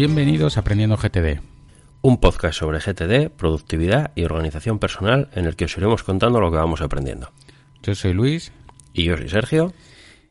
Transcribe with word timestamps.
Bienvenidos 0.00 0.56
a 0.56 0.60
Aprendiendo 0.60 0.96
GTD. 0.96 1.42
Un 2.00 2.20
podcast 2.20 2.58
sobre 2.58 2.78
GTD, 2.78 3.28
productividad 3.28 4.12
y 4.14 4.24
organización 4.24 4.78
personal 4.78 5.28
en 5.34 5.44
el 5.44 5.56
que 5.56 5.66
os 5.66 5.76
iremos 5.76 6.04
contando 6.04 6.40
lo 6.40 6.50
que 6.50 6.56
vamos 6.56 6.80
aprendiendo. 6.80 7.30
Yo 7.82 7.94
soy 7.94 8.14
Luis. 8.14 8.50
Y 8.94 9.04
yo 9.04 9.18
soy 9.18 9.28
Sergio. 9.28 9.74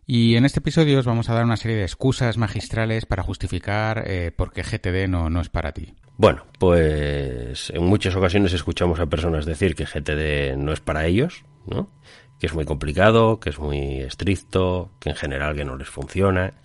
Y 0.08 0.38
en 0.38 0.46
este 0.46 0.58
episodio 0.58 0.98
os 0.98 1.06
vamos 1.06 1.30
a 1.30 1.36
dar 1.36 1.46
una 1.46 1.56
serie 1.56 1.78
de 1.78 1.84
excusas 1.84 2.40
magistrales 2.40 3.06
para 3.06 3.22
justificar 3.22 4.06
eh, 4.08 4.32
por 4.36 4.52
qué 4.52 4.64
GTD 4.64 5.08
no, 5.08 5.30
no 5.30 5.40
es 5.40 5.50
para 5.50 5.72
ti. 5.72 5.94
Bueno, 6.18 6.46
pues 6.58 7.70
en 7.70 7.84
muchas 7.84 8.16
ocasiones 8.16 8.54
escuchamos 8.54 9.00
a 9.00 9.06
personas 9.06 9.46
decir 9.46 9.76
que 9.76 9.86
GTD 9.86 10.58
no 10.58 10.74
es 10.74 10.80
para 10.80 11.06
ellos, 11.06 11.46
¿no? 11.68 11.92
Que 12.40 12.48
es 12.48 12.56
muy 12.56 12.66
complicado, 12.66 13.40
que 13.40 13.52
es 13.52 13.60
muy 13.60 14.00
estricto, 14.00 14.90
que 15.00 15.12
en 15.12 15.16
general 15.16 15.56
que 15.56 15.64
no 15.64 15.78
les 15.78 15.90
funciona. 15.90 16.56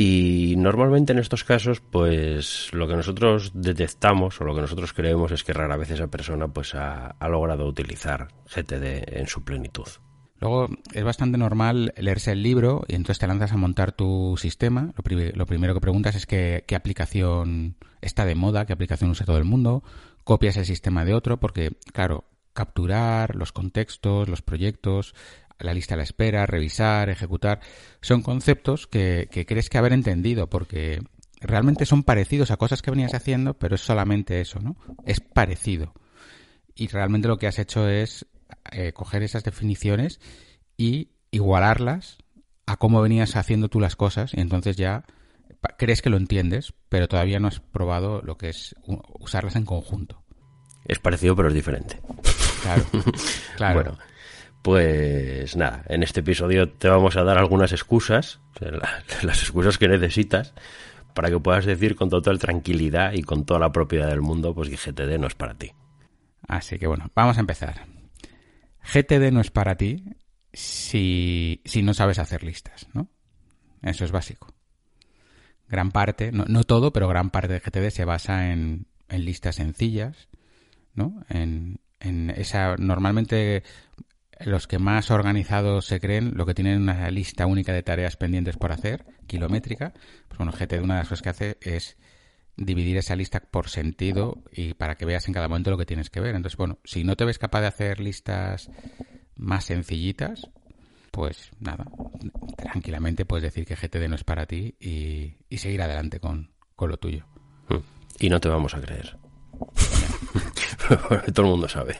Y 0.00 0.54
normalmente 0.56 1.12
en 1.12 1.18
estos 1.18 1.42
casos, 1.42 1.80
pues 1.80 2.72
lo 2.72 2.86
que 2.86 2.94
nosotros 2.94 3.50
detectamos 3.52 4.40
o 4.40 4.44
lo 4.44 4.54
que 4.54 4.60
nosotros 4.60 4.92
creemos 4.92 5.32
es 5.32 5.42
que 5.42 5.52
rara 5.52 5.76
vez 5.76 5.90
esa 5.90 6.06
persona 6.06 6.46
pues 6.46 6.76
ha, 6.76 7.16
logrado 7.28 7.66
utilizar 7.66 8.28
GTD 8.46 9.18
en 9.18 9.26
su 9.26 9.42
plenitud. 9.42 9.88
Luego 10.38 10.68
es 10.94 11.02
bastante 11.02 11.36
normal 11.36 11.92
leerse 11.96 12.30
el 12.30 12.44
libro 12.44 12.84
y 12.86 12.94
entonces 12.94 13.18
te 13.18 13.26
lanzas 13.26 13.50
a 13.50 13.56
montar 13.56 13.90
tu 13.90 14.36
sistema. 14.38 14.92
Lo, 15.34 15.46
primero 15.46 15.74
que 15.74 15.80
preguntas 15.80 16.14
es 16.14 16.26
qué, 16.26 16.62
aplicación 16.76 17.74
está 18.00 18.24
de 18.24 18.36
moda, 18.36 18.66
qué 18.66 18.74
aplicación 18.74 19.10
usa 19.10 19.26
todo 19.26 19.38
el 19.38 19.44
mundo. 19.46 19.82
Copias 20.22 20.56
el 20.58 20.64
sistema 20.64 21.04
de 21.04 21.14
otro 21.14 21.40
porque, 21.40 21.72
claro, 21.92 22.22
capturar 22.52 23.34
los 23.34 23.50
contextos, 23.50 24.28
los 24.28 24.42
proyectos, 24.42 25.16
la 25.58 25.74
lista 25.74 25.94
a 25.94 25.96
la 25.96 26.02
espera, 26.02 26.46
revisar, 26.46 27.08
ejecutar, 27.08 27.60
son 28.00 28.22
conceptos 28.22 28.86
que, 28.86 29.28
crees 29.46 29.68
que 29.68 29.78
haber 29.78 29.92
entendido 29.92 30.48
porque 30.48 31.00
realmente 31.40 31.86
son 31.86 32.02
parecidos 32.02 32.50
a 32.50 32.56
cosas 32.56 32.82
que 32.82 32.90
venías 32.90 33.14
haciendo, 33.14 33.54
pero 33.54 33.74
es 33.74 33.80
solamente 33.80 34.40
eso, 34.40 34.60
¿no? 34.60 34.76
Es 35.04 35.20
parecido. 35.20 35.94
Y 36.74 36.88
realmente 36.88 37.28
lo 37.28 37.38
que 37.38 37.46
has 37.46 37.58
hecho 37.58 37.88
es 37.88 38.26
eh, 38.70 38.92
coger 38.92 39.22
esas 39.22 39.44
definiciones 39.44 40.20
y 40.76 41.10
igualarlas 41.30 42.18
a 42.66 42.76
cómo 42.76 43.02
venías 43.02 43.36
haciendo 43.36 43.68
tú 43.68 43.80
las 43.80 43.96
cosas 43.96 44.32
y 44.34 44.40
entonces 44.40 44.76
ya 44.76 45.04
crees 45.76 46.02
que 46.02 46.10
lo 46.10 46.16
entiendes, 46.16 46.74
pero 46.88 47.08
todavía 47.08 47.40
no 47.40 47.48
has 47.48 47.60
probado 47.60 48.22
lo 48.22 48.36
que 48.36 48.50
es 48.50 48.76
usarlas 49.18 49.56
en 49.56 49.64
conjunto. 49.64 50.22
Es 50.84 50.98
parecido 50.98 51.34
pero 51.34 51.48
es 51.48 51.54
diferente. 51.54 52.00
Claro, 52.62 52.84
claro. 53.56 53.74
Bueno, 53.74 53.98
pues 54.62 55.56
nada, 55.56 55.84
en 55.88 56.02
este 56.02 56.20
episodio 56.20 56.68
te 56.68 56.88
vamos 56.88 57.16
a 57.16 57.22
dar 57.22 57.38
algunas 57.38 57.72
excusas, 57.72 58.40
las 59.22 59.42
excusas 59.42 59.78
que 59.78 59.88
necesitas 59.88 60.54
para 61.14 61.30
que 61.30 61.40
puedas 61.40 61.64
decir 61.64 61.96
con 61.96 62.10
total 62.10 62.38
tranquilidad 62.38 63.12
y 63.12 63.22
con 63.22 63.44
toda 63.44 63.60
la 63.60 63.72
propiedad 63.72 64.08
del 64.08 64.20
mundo, 64.20 64.54
pues 64.54 64.68
que 64.68 64.76
GTD 64.76 65.18
no 65.18 65.26
es 65.26 65.34
para 65.34 65.54
ti. 65.54 65.72
Así 66.46 66.78
que 66.78 66.86
bueno, 66.86 67.10
vamos 67.14 67.36
a 67.36 67.40
empezar. 67.40 67.86
GTD 68.82 69.32
no 69.32 69.40
es 69.40 69.50
para 69.50 69.76
ti 69.76 70.04
si, 70.52 71.60
si 71.64 71.82
no 71.82 71.94
sabes 71.94 72.18
hacer 72.18 72.42
listas, 72.42 72.88
¿no? 72.94 73.08
Eso 73.82 74.04
es 74.04 74.12
básico. 74.12 74.54
Gran 75.68 75.90
parte, 75.90 76.32
no, 76.32 76.44
no 76.46 76.64
todo, 76.64 76.92
pero 76.92 77.08
gran 77.08 77.30
parte 77.30 77.52
de 77.52 77.60
GTD 77.60 77.90
se 77.90 78.04
basa 78.04 78.50
en, 78.50 78.86
en 79.08 79.24
listas 79.24 79.56
sencillas, 79.56 80.28
¿no? 80.94 81.24
En, 81.28 81.80
en 82.00 82.30
esa, 82.30 82.76
normalmente 82.76 83.62
los 84.40 84.66
que 84.66 84.78
más 84.78 85.10
organizados 85.10 85.86
se 85.86 86.00
creen, 86.00 86.32
lo 86.34 86.46
que 86.46 86.54
tienen 86.54 86.82
una 86.82 87.10
lista 87.10 87.46
única 87.46 87.72
de 87.72 87.82
tareas 87.82 88.16
pendientes 88.16 88.56
por 88.56 88.72
hacer, 88.72 89.04
kilométrica, 89.26 89.92
pues 90.28 90.38
bueno, 90.38 90.52
GTD 90.52 90.82
una 90.82 90.94
de 90.94 91.00
las 91.00 91.08
cosas 91.08 91.22
que 91.22 91.28
hace 91.28 91.58
es 91.60 91.96
dividir 92.56 92.96
esa 92.96 93.16
lista 93.16 93.40
por 93.40 93.68
sentido 93.68 94.42
y 94.52 94.74
para 94.74 94.96
que 94.96 95.04
veas 95.04 95.28
en 95.28 95.34
cada 95.34 95.48
momento 95.48 95.70
lo 95.70 95.78
que 95.78 95.86
tienes 95.86 96.10
que 96.10 96.20
ver. 96.20 96.34
Entonces, 96.34 96.56
bueno, 96.56 96.78
si 96.84 97.04
no 97.04 97.16
te 97.16 97.24
ves 97.24 97.38
capaz 97.38 97.60
de 97.60 97.68
hacer 97.68 98.00
listas 98.00 98.70
más 99.36 99.64
sencillitas, 99.64 100.48
pues 101.10 101.50
nada, 101.60 101.86
tranquilamente 102.56 103.24
puedes 103.24 103.44
decir 103.44 103.64
que 103.64 103.76
GTD 103.76 104.08
no 104.08 104.16
es 104.16 104.24
para 104.24 104.46
ti 104.46 104.74
y, 104.80 105.56
seguir 105.56 105.82
adelante 105.82 106.20
con, 106.20 106.50
con, 106.74 106.90
lo 106.90 106.96
tuyo. 106.96 107.26
Hmm. 107.68 107.78
Y 108.18 108.28
no 108.28 108.40
te 108.40 108.48
vamos 108.48 108.74
a 108.74 108.80
creer. 108.80 109.16
Todo 111.34 111.46
el 111.46 111.52
mundo 111.52 111.68
sabe. 111.68 111.96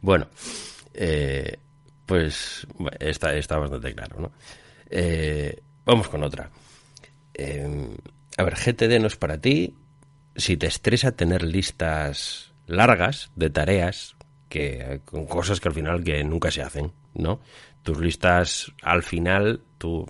Bueno, 0.00 0.28
eh, 0.94 1.58
pues 2.06 2.66
está, 2.98 3.34
está 3.34 3.58
bastante 3.58 3.94
claro, 3.94 4.20
¿no? 4.20 4.32
Eh, 4.90 5.62
vamos 5.84 6.08
con 6.08 6.22
otra. 6.22 6.50
Eh, 7.34 7.88
a 8.36 8.42
ver, 8.42 8.54
GTD 8.54 9.00
no 9.00 9.06
es 9.06 9.16
para 9.16 9.40
ti. 9.40 9.74
Si 10.36 10.56
te 10.56 10.66
estresa 10.66 11.12
tener 11.12 11.42
listas 11.42 12.52
largas 12.66 13.30
de 13.36 13.50
tareas, 13.50 14.16
que 14.48 15.00
con 15.04 15.26
cosas 15.26 15.60
que 15.60 15.68
al 15.68 15.74
final 15.74 16.04
que 16.04 16.22
nunca 16.24 16.50
se 16.50 16.62
hacen, 16.62 16.92
¿no? 17.14 17.40
Tus 17.82 17.98
listas 17.98 18.72
al 18.82 19.02
final, 19.02 19.62
tú, 19.78 20.06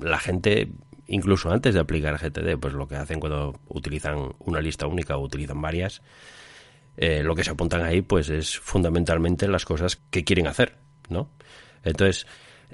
la 0.00 0.18
gente, 0.18 0.68
incluso 1.06 1.50
antes 1.50 1.74
de 1.74 1.80
aplicar 1.80 2.18
GTD, 2.18 2.58
pues 2.58 2.74
lo 2.74 2.86
que 2.86 2.96
hacen 2.96 3.20
cuando 3.20 3.58
utilizan 3.68 4.34
una 4.38 4.60
lista 4.60 4.86
única 4.86 5.16
o 5.16 5.24
utilizan 5.24 5.60
varias, 5.60 6.02
eh, 6.96 7.22
lo 7.22 7.34
que 7.34 7.44
se 7.44 7.50
apuntan 7.50 7.82
ahí, 7.82 8.02
pues 8.02 8.28
es 8.28 8.58
fundamentalmente 8.58 9.46
las 9.48 9.64
cosas 9.64 9.96
que 10.10 10.24
quieren 10.24 10.46
hacer, 10.46 10.76
¿no? 11.10 11.30
Entonces, 11.84 12.26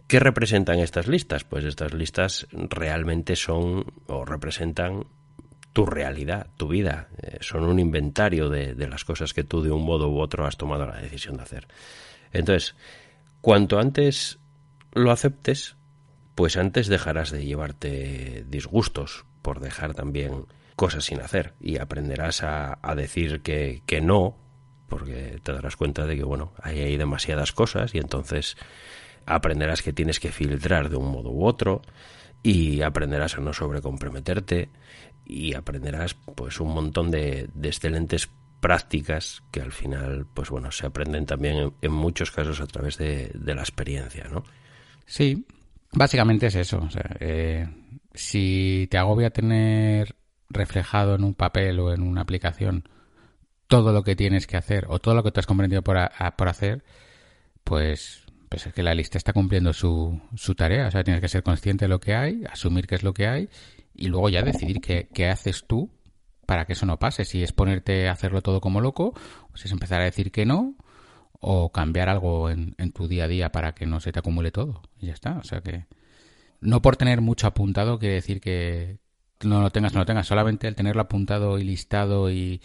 ¿qué 0.07 0.19
representan 0.21 0.79
estas 0.79 1.07
listas? 1.09 1.45
Pues 1.45 1.65
estas 1.65 1.95
listas 1.95 2.47
realmente 2.53 3.37
son 3.37 3.87
o 4.07 4.25
representan 4.25 5.05
tu 5.75 5.85
realidad, 5.85 6.47
tu 6.57 6.69
vida. 6.69 7.09
Eh, 7.21 7.39
son 7.41 7.65
un 7.65 7.79
inventario 7.79 8.49
de, 8.49 8.75
las 8.89 9.05
cosas 9.05 9.35
que 9.35 9.45
tú 9.45 9.61
de 9.61 9.73
un 9.73 9.85
modo 9.85 10.09
u 10.09 10.21
otro 10.21 10.47
has 10.47 10.57
tomado 10.57 10.87
la 10.87 11.01
decisión 11.01 11.37
de 11.37 11.43
hacer. 11.43 11.67
Entonces, 12.33 12.77
cuanto 13.41 13.79
antes 13.79 14.39
lo 14.93 15.11
aceptes, 15.11 15.77
pues 16.37 16.57
antes 16.57 16.87
dejarás 16.87 17.31
de 17.31 17.45
llevarte 17.45 18.45
disgustos 18.49 19.25
por 19.43 19.61
dejar 19.61 19.95
también 19.95 20.47
cosas 20.77 21.05
sin 21.05 21.21
hacer 21.21 21.55
y 21.61 21.79
aprenderás 21.79 22.43
a, 22.43 22.79
decir 22.97 23.43
que, 23.43 23.83
que 23.85 24.01
no 24.01 24.37
porque 24.95 25.41
te 25.43 25.53
darás 25.53 25.75
cuenta 25.75 26.07
de 26.07 26.15
que, 26.15 26.23
bueno, 26.23 26.53
hay, 26.63 26.97
demasiadas 26.97 27.51
cosas 27.51 27.93
y 27.97 27.99
entonces 27.99 28.57
aprenderás 29.27 29.83
que 29.83 29.93
tienes 29.93 30.21
que 30.21 30.31
filtrar 30.31 30.89
de 30.89 30.95
un 30.95 31.11
modo 31.11 31.31
u 31.31 31.45
otro 31.47 31.83
y 32.45 32.81
aprenderás 32.81 33.37
a 33.37 33.41
no 33.41 33.53
sobrecomprometerte 33.53 34.69
y 35.27 35.55
aprenderás 35.55 36.15
pues 36.15 36.61
un 36.61 36.73
montón 36.73 37.11
de, 37.11 37.51
excelentes 37.61 38.31
prácticas 38.61 39.43
que 39.51 39.63
al 39.63 39.73
final 39.73 40.29
pues 40.33 40.51
bueno 40.51 40.71
se 40.71 40.87
aprenden 40.87 41.27
también 41.27 41.73
en, 41.83 41.93
muchos 41.93 42.31
casos 42.31 42.61
a 42.61 42.67
través 42.69 42.97
de, 42.97 43.33
la 43.35 43.63
experiencia 43.63 44.29
no 44.31 44.45
sí 45.07 45.45
básicamente 45.91 46.47
es 46.47 46.55
eso 46.55 46.89
eh, 47.19 47.67
si 48.15 48.87
te 48.93 48.97
agobia 48.97 49.31
tener 49.31 50.15
reflejado 50.49 51.17
en 51.17 51.25
un 51.25 51.35
papel 51.35 51.81
o 51.81 51.93
en 51.93 52.01
una 52.01 52.21
aplicación 52.21 52.89
todo 53.75 53.93
lo 53.93 54.05
que 54.05 54.15
tienes 54.15 54.47
que 54.47 54.57
hacer 54.57 54.87
o 54.89 55.01
todo 55.01 55.17
lo 55.17 55.25
que 55.25 55.33
te 55.33 55.41
has 55.41 55.47
comprendido 55.47 55.83
por, 55.83 55.99
por 56.37 56.49
hacer, 56.49 56.85
pues 57.65 58.21
pues 58.49 58.69
es 58.69 58.73
que 58.73 58.85
la 58.85 58.95
lista 58.95 59.19
está 59.19 59.33
cumpliendo 59.33 59.73
su, 59.73 60.21
su 60.37 60.55
tarea. 60.55 60.87
O 60.87 60.91
sea, 60.93 61.03
tienes 61.03 61.21
que 61.21 61.27
ser 61.27 61.43
consciente 61.43 61.87
de 61.87 61.89
lo 61.89 61.99
que 61.99 62.15
hay, 62.15 62.45
asumir 62.49 62.87
qué 62.87 62.95
es 62.95 63.03
lo 63.03 63.13
que 63.13 63.27
hay 63.27 63.49
y 63.97 64.07
luego 64.07 64.29
ya 64.29 64.43
decidir 64.43 64.81
qué, 64.81 65.09
qué 65.13 65.29
haces 65.29 65.65
tú 65.67 65.91
para 66.47 66.65
que 66.65 66.75
eso 66.75 66.87
no 66.87 67.01
pase. 67.01 67.25
Si 67.25 67.43
es 67.43 67.53
ponerte 67.53 68.07
a 68.07 68.13
hacerlo 68.13 68.43
todo 68.43 68.61
como 68.61 68.81
loco, 68.81 69.13
o 69.53 69.57
si 69.57 69.67
es 69.67 69.73
empezar 69.73 70.01
a 70.01 70.05
decir 70.05 70.31
que 70.31 70.47
no, 70.47 70.77
o 71.41 71.73
cambiar 71.73 72.09
algo 72.09 72.49
en, 72.49 72.77
en, 72.79 72.93
tu 72.93 73.09
día 73.09 73.25
a 73.25 73.29
día 73.29 73.51
para 73.51 73.75
que 73.75 73.87
no 73.87 73.99
se 73.99 74.13
te 74.13 74.21
acumule 74.21 74.53
todo. 74.53 74.83
Y 75.01 75.07
ya 75.07 75.15
está. 75.15 75.37
O 75.39 75.43
sea 75.43 75.61
que 75.61 75.87
no 76.61 76.81
por 76.81 76.95
tener 76.95 77.23
mucho 77.23 77.49
apuntado 77.49 77.99
quiere 77.99 78.15
decir 78.15 78.41
que 78.41 78.99
no 79.43 79.63
lo 79.63 79.71
tengas, 79.71 79.95
no 79.95 79.99
lo 79.99 80.07
tengas. 80.07 80.29
Solamente 80.29 80.69
el 80.69 80.77
tenerlo 80.77 81.03
apuntado 81.03 81.59
y 81.59 81.65
listado 81.65 82.31
y 82.31 82.63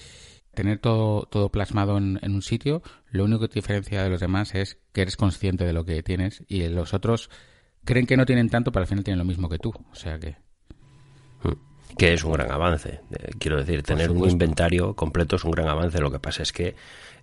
tener 0.60 0.80
todo, 0.80 1.24
todo 1.24 1.50
plasmado 1.50 1.98
en, 1.98 2.20
en 2.22 2.34
un 2.34 2.42
sitio, 2.42 2.82
lo 3.12 3.24
único 3.24 3.42
que 3.42 3.48
te 3.48 3.60
diferencia 3.60 4.04
de 4.04 4.10
los 4.10 4.20
demás 4.20 4.54
es 4.56 4.78
que 4.92 5.02
eres 5.02 5.16
consciente 5.16 5.66
de 5.66 5.74
lo 5.74 5.86
que 5.86 6.04
tienes 6.04 6.44
y 6.48 6.68
los 6.68 6.94
otros 6.94 7.30
creen 7.86 8.06
que 8.06 8.18
no 8.18 8.26
tienen 8.26 8.50
tanto, 8.50 8.72
pero 8.72 8.82
al 8.82 8.88
final 8.88 9.04
tienen 9.04 9.20
lo 9.20 9.26
mismo 9.26 9.48
que 9.48 9.58
tú. 9.58 9.74
O 9.92 9.96
sea 9.96 10.20
que 10.20 10.36
que 11.98 12.14
es 12.14 12.24
un 12.24 12.34
gran 12.34 12.52
avance. 12.52 13.02
Eh, 13.12 13.32
quiero 13.40 13.58
decir, 13.58 13.84
tener 13.84 14.12
un 14.12 14.30
inventario 14.30 14.96
completo 14.96 15.36
es 15.36 15.44
un 15.44 15.52
gran 15.52 15.68
avance. 15.68 16.00
Lo 16.00 16.12
que 16.12 16.20
pasa 16.20 16.44
es 16.44 16.54
que 16.54 16.76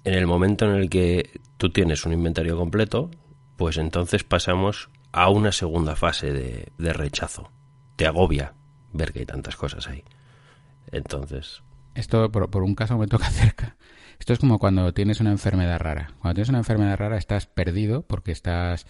en 0.04 0.14
el 0.14 0.26
momento 0.26 0.66
en 0.66 0.72
el 0.72 0.90
que 0.90 1.40
tú 1.56 1.70
tienes 1.70 2.04
un 2.04 2.12
inventario 2.12 2.56
completo, 2.56 3.10
pues 3.56 3.78
entonces 3.78 4.24
pasamos 4.24 4.90
a 5.12 5.30
una 5.30 5.52
segunda 5.52 5.96
fase 5.96 6.32
de, 6.32 6.72
de 6.78 6.92
rechazo. 6.92 7.50
Te 7.96 8.06
agobia 8.06 8.54
ver 8.92 9.12
que 9.12 9.20
hay 9.20 9.26
tantas 9.26 9.56
cosas 9.56 9.88
ahí. 9.88 10.04
Entonces. 10.90 11.62
Esto 11.96 12.30
por, 12.30 12.50
por 12.50 12.62
un 12.62 12.74
caso 12.74 12.96
me 12.98 13.06
toca 13.06 13.30
cerca. 13.30 13.76
Esto 14.18 14.32
es 14.32 14.38
como 14.38 14.58
cuando 14.58 14.92
tienes 14.94 15.20
una 15.20 15.30
enfermedad 15.30 15.78
rara. 15.78 16.12
Cuando 16.20 16.34
tienes 16.36 16.48
una 16.48 16.58
enfermedad 16.58 16.96
rara 16.96 17.16
estás 17.16 17.46
perdido 17.46 18.02
porque 18.02 18.32
estás 18.32 18.86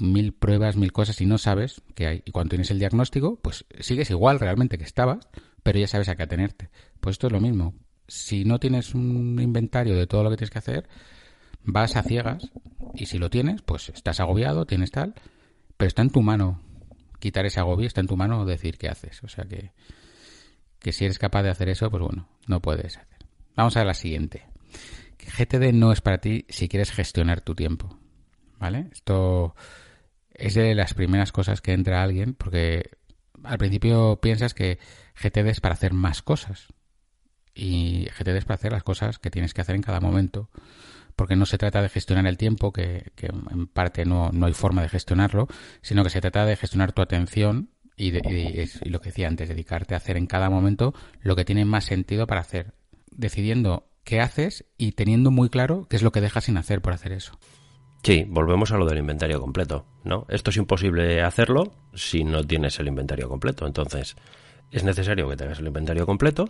mil 0.00 0.32
pruebas, 0.32 0.76
mil 0.76 0.92
cosas 0.92 1.20
y 1.20 1.26
no 1.26 1.38
sabes 1.38 1.82
qué 1.94 2.06
hay. 2.06 2.22
Y 2.24 2.30
cuando 2.30 2.50
tienes 2.50 2.70
el 2.70 2.78
diagnóstico, 2.78 3.36
pues 3.36 3.66
sigues 3.80 4.10
igual 4.10 4.40
realmente 4.40 4.78
que 4.78 4.84
estabas, 4.84 5.28
pero 5.62 5.78
ya 5.78 5.86
sabes 5.86 6.08
a 6.08 6.16
qué 6.16 6.22
atenerte. 6.22 6.70
Pues 7.00 7.14
esto 7.14 7.26
es 7.26 7.32
lo 7.32 7.40
mismo. 7.40 7.74
Si 8.06 8.44
no 8.44 8.58
tienes 8.58 8.94
un 8.94 9.38
inventario 9.40 9.94
de 9.94 10.06
todo 10.06 10.22
lo 10.22 10.30
que 10.30 10.36
tienes 10.36 10.50
que 10.50 10.58
hacer, 10.58 10.88
vas 11.64 11.96
a 11.96 12.02
ciegas 12.02 12.50
y 12.94 13.06
si 13.06 13.18
lo 13.18 13.28
tienes, 13.28 13.62
pues 13.62 13.90
estás 13.90 14.20
agobiado, 14.20 14.64
tienes 14.64 14.90
tal, 14.90 15.14
pero 15.76 15.88
está 15.88 16.02
en 16.02 16.10
tu 16.10 16.22
mano 16.22 16.60
quitar 17.18 17.44
ese 17.46 17.60
agobio, 17.60 17.86
está 17.86 18.00
en 18.00 18.06
tu 18.06 18.16
mano 18.16 18.44
decir 18.44 18.78
qué 18.78 18.88
haces. 18.88 19.22
O 19.24 19.28
sea 19.28 19.44
que, 19.44 19.72
que 20.78 20.92
si 20.92 21.04
eres 21.04 21.18
capaz 21.18 21.42
de 21.42 21.50
hacer 21.50 21.68
eso, 21.68 21.90
pues 21.90 22.02
bueno, 22.02 22.28
no 22.46 22.60
puedes 22.60 22.96
hacer. 22.96 23.18
Vamos 23.56 23.76
a 23.76 23.84
la 23.84 23.94
siguiente. 23.94 24.46
GTD 25.18 25.72
no 25.72 25.92
es 25.92 26.00
para 26.00 26.18
ti 26.18 26.46
si 26.48 26.68
quieres 26.68 26.90
gestionar 26.90 27.40
tu 27.40 27.54
tiempo. 27.54 27.98
¿Vale? 28.58 28.88
Esto 28.92 29.54
es 30.32 30.54
de 30.54 30.74
las 30.74 30.94
primeras 30.94 31.32
cosas 31.32 31.60
que 31.60 31.72
entra 31.72 32.02
alguien, 32.02 32.34
porque 32.34 32.90
al 33.44 33.58
principio 33.58 34.20
piensas 34.20 34.54
que 34.54 34.78
GTD 35.20 35.48
es 35.48 35.60
para 35.60 35.74
hacer 35.74 35.92
más 35.92 36.22
cosas. 36.22 36.68
Y 37.54 38.06
GTD 38.16 38.36
es 38.36 38.44
para 38.44 38.54
hacer 38.54 38.72
las 38.72 38.84
cosas 38.84 39.18
que 39.18 39.30
tienes 39.30 39.54
que 39.54 39.60
hacer 39.60 39.74
en 39.74 39.82
cada 39.82 40.00
momento. 40.00 40.50
Porque 41.16 41.34
no 41.34 41.46
se 41.46 41.58
trata 41.58 41.82
de 41.82 41.88
gestionar 41.88 42.26
el 42.26 42.38
tiempo, 42.38 42.72
que, 42.72 43.10
que 43.16 43.26
en 43.26 43.66
parte 43.66 44.04
no, 44.04 44.30
no, 44.32 44.46
hay 44.46 44.52
forma 44.52 44.82
de 44.82 44.88
gestionarlo, 44.88 45.48
sino 45.82 46.04
que 46.04 46.10
se 46.10 46.20
trata 46.20 46.46
de 46.46 46.54
gestionar 46.54 46.92
tu 46.92 47.02
atención 47.02 47.70
y, 47.98 48.12
de, 48.12 48.20
y, 48.24 48.86
y 48.86 48.90
lo 48.90 49.00
que 49.00 49.10
decía 49.10 49.28
antes, 49.28 49.48
dedicarte 49.48 49.94
a 49.94 49.98
hacer 49.98 50.16
en 50.16 50.26
cada 50.26 50.48
momento 50.48 50.94
lo 51.20 51.36
que 51.36 51.44
tiene 51.44 51.64
más 51.64 51.84
sentido 51.84 52.26
para 52.26 52.40
hacer. 52.40 52.72
Decidiendo 53.10 53.90
qué 54.04 54.20
haces 54.20 54.64
y 54.78 54.92
teniendo 54.92 55.30
muy 55.30 55.50
claro 55.50 55.86
qué 55.90 55.96
es 55.96 56.02
lo 56.02 56.12
que 56.12 56.20
dejas 56.22 56.44
sin 56.44 56.56
hacer 56.56 56.80
por 56.80 56.94
hacer 56.94 57.12
eso. 57.12 57.38
Sí, 58.02 58.24
volvemos 58.28 58.70
a 58.70 58.78
lo 58.78 58.86
del 58.86 58.98
inventario 58.98 59.40
completo, 59.40 59.84
¿no? 60.04 60.24
Esto 60.28 60.50
es 60.50 60.56
imposible 60.56 61.20
hacerlo 61.20 61.74
si 61.94 62.24
no 62.24 62.44
tienes 62.44 62.78
el 62.78 62.86
inventario 62.86 63.28
completo. 63.28 63.66
Entonces, 63.66 64.16
es 64.70 64.84
necesario 64.84 65.28
que 65.28 65.36
tengas 65.36 65.58
el 65.58 65.66
inventario 65.66 66.06
completo 66.06 66.48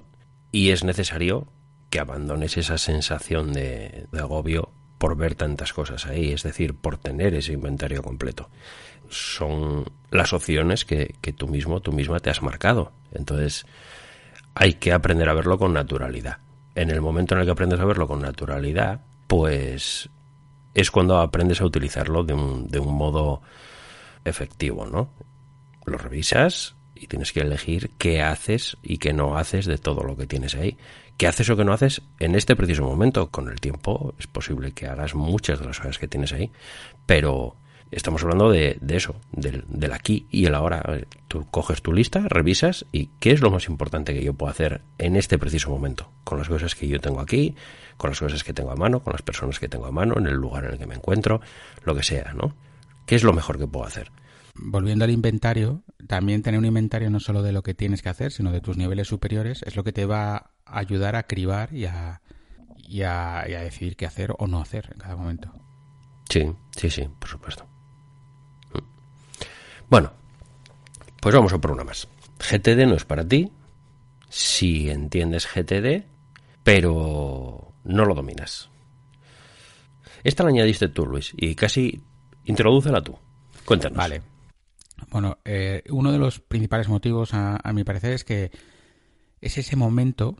y 0.52 0.70
es 0.70 0.84
necesario 0.84 1.50
que 1.90 2.00
abandones 2.00 2.56
esa 2.58 2.76
sensación 2.76 3.52
de, 3.52 4.06
de 4.12 4.20
agobio 4.20 4.67
por 4.98 5.16
ver 5.16 5.34
tantas 5.34 5.72
cosas 5.72 6.06
ahí, 6.06 6.32
es 6.32 6.42
decir, 6.42 6.74
por 6.74 6.98
tener 6.98 7.34
ese 7.34 7.52
inventario 7.52 8.02
completo. 8.02 8.48
Son 9.08 9.84
las 10.10 10.32
opciones 10.32 10.84
que, 10.84 11.14
que 11.20 11.32
tú 11.32 11.48
mismo, 11.48 11.80
tú 11.80 11.92
misma 11.92 12.20
te 12.20 12.30
has 12.30 12.42
marcado. 12.42 12.92
Entonces, 13.12 13.64
hay 14.54 14.74
que 14.74 14.92
aprender 14.92 15.28
a 15.28 15.34
verlo 15.34 15.58
con 15.58 15.72
naturalidad. 15.72 16.38
En 16.74 16.90
el 16.90 17.00
momento 17.00 17.34
en 17.34 17.40
el 17.40 17.46
que 17.46 17.52
aprendes 17.52 17.80
a 17.80 17.84
verlo 17.84 18.06
con 18.06 18.20
naturalidad, 18.20 19.00
pues 19.26 20.10
es 20.74 20.90
cuando 20.90 21.18
aprendes 21.18 21.60
a 21.60 21.64
utilizarlo 21.64 22.24
de 22.24 22.34
un, 22.34 22.68
de 22.68 22.78
un 22.78 22.94
modo 22.94 23.40
efectivo, 24.24 24.86
¿no? 24.86 25.10
Lo 25.86 25.98
revisas 25.98 26.76
y 26.94 27.06
tienes 27.06 27.32
que 27.32 27.40
elegir 27.40 27.90
qué 27.98 28.22
haces 28.22 28.76
y 28.82 28.98
qué 28.98 29.12
no 29.12 29.36
haces 29.38 29.66
de 29.66 29.78
todo 29.78 30.02
lo 30.02 30.16
que 30.16 30.26
tienes 30.26 30.54
ahí. 30.54 30.76
¿Qué 31.18 31.26
haces 31.26 31.50
o 31.50 31.56
qué 31.56 31.64
no 31.64 31.72
haces 31.72 32.00
en 32.20 32.36
este 32.36 32.54
preciso 32.54 32.84
momento? 32.84 33.28
Con 33.32 33.48
el 33.48 33.60
tiempo 33.60 34.14
es 34.20 34.28
posible 34.28 34.70
que 34.70 34.86
hagas 34.86 35.16
muchas 35.16 35.58
de 35.58 35.66
las 35.66 35.80
cosas 35.80 35.98
que 35.98 36.06
tienes 36.06 36.32
ahí, 36.32 36.52
pero 37.06 37.56
estamos 37.90 38.22
hablando 38.22 38.52
de, 38.52 38.78
eso, 38.90 39.16
del, 39.32 39.64
del, 39.66 39.92
aquí 39.92 40.28
y 40.30 40.46
el 40.46 40.54
ahora. 40.54 40.80
Tú 41.26 41.44
coges 41.50 41.82
tu 41.82 41.92
lista, 41.92 42.24
revisas 42.28 42.86
y 42.92 43.10
qué 43.18 43.32
es 43.32 43.40
lo 43.40 43.50
más 43.50 43.66
importante 43.66 44.14
que 44.14 44.22
yo 44.22 44.32
puedo 44.32 44.52
hacer 44.52 44.82
en 44.98 45.16
este 45.16 45.38
preciso 45.38 45.70
momento, 45.70 46.08
con 46.22 46.38
las 46.38 46.48
cosas 46.48 46.76
que 46.76 46.86
yo 46.86 47.00
tengo 47.00 47.18
aquí, 47.18 47.56
con 47.96 48.10
las 48.10 48.20
cosas 48.20 48.44
que 48.44 48.52
tengo 48.52 48.70
a 48.70 48.76
mano, 48.76 49.00
con 49.00 49.12
las 49.12 49.22
personas 49.22 49.58
que 49.58 49.68
tengo 49.68 49.86
a 49.86 49.90
mano, 49.90 50.14
en 50.18 50.28
el 50.28 50.34
lugar 50.34 50.66
en 50.66 50.74
el 50.74 50.78
que 50.78 50.86
me 50.86 50.94
encuentro, 50.94 51.40
lo 51.82 51.96
que 51.96 52.04
sea, 52.04 52.32
¿no? 52.32 52.54
¿Qué 53.06 53.16
es 53.16 53.24
lo 53.24 53.32
mejor 53.32 53.58
que 53.58 53.66
puedo 53.66 53.84
hacer? 53.84 54.12
Volviendo 54.54 55.04
al 55.04 55.10
inventario, 55.10 55.82
también 56.06 56.42
tener 56.42 56.58
un 56.58 56.66
inventario 56.66 57.10
no 57.10 57.18
solo 57.18 57.42
de 57.42 57.50
lo 57.50 57.64
que 57.64 57.74
tienes 57.74 58.02
que 58.02 58.08
hacer, 58.08 58.30
sino 58.30 58.52
de 58.52 58.60
tus 58.60 58.76
niveles 58.76 59.08
superiores, 59.08 59.62
es 59.64 59.74
lo 59.74 59.82
que 59.82 59.92
te 59.92 60.04
va 60.04 60.50
ayudar 60.70 61.16
a 61.16 61.24
cribar 61.24 61.72
y 61.72 61.86
a, 61.86 62.20
y 62.76 63.02
a, 63.02 63.44
y 63.48 63.54
a 63.54 63.60
decidir 63.60 63.96
qué 63.96 64.06
hacer 64.06 64.34
o 64.38 64.46
no 64.46 64.60
hacer 64.60 64.90
en 64.92 64.98
cada 64.98 65.16
momento. 65.16 65.52
Sí, 66.28 66.52
sí, 66.76 66.90
sí, 66.90 67.08
por 67.18 67.28
supuesto. 67.28 67.66
Bueno, 69.88 70.12
pues 71.20 71.34
vamos 71.34 71.52
a 71.52 71.58
por 71.58 71.72
una 71.72 71.84
más. 71.84 72.08
GTD 72.38 72.86
no 72.86 72.94
es 72.94 73.04
para 73.04 73.26
ti. 73.26 73.50
Si 74.28 74.90
entiendes 74.90 75.46
GTD, 75.46 76.04
pero 76.62 77.72
no 77.84 78.04
lo 78.04 78.14
dominas. 78.14 78.68
Esta 80.22 80.42
la 80.42 80.50
añadiste 80.50 80.88
tú, 80.88 81.06
Luis, 81.06 81.32
y 81.36 81.54
casi 81.54 82.02
introdúcela 82.44 83.00
tú. 83.02 83.16
Cuéntanos. 83.64 83.96
Vale. 83.96 84.22
Bueno, 85.10 85.38
eh, 85.44 85.82
uno 85.88 86.12
de 86.12 86.18
los 86.18 86.40
principales 86.40 86.88
motivos, 86.88 87.32
a, 87.32 87.56
a 87.62 87.72
mi 87.72 87.84
parecer, 87.84 88.12
es 88.12 88.24
que 88.24 88.50
es 89.40 89.56
ese 89.56 89.76
momento 89.76 90.36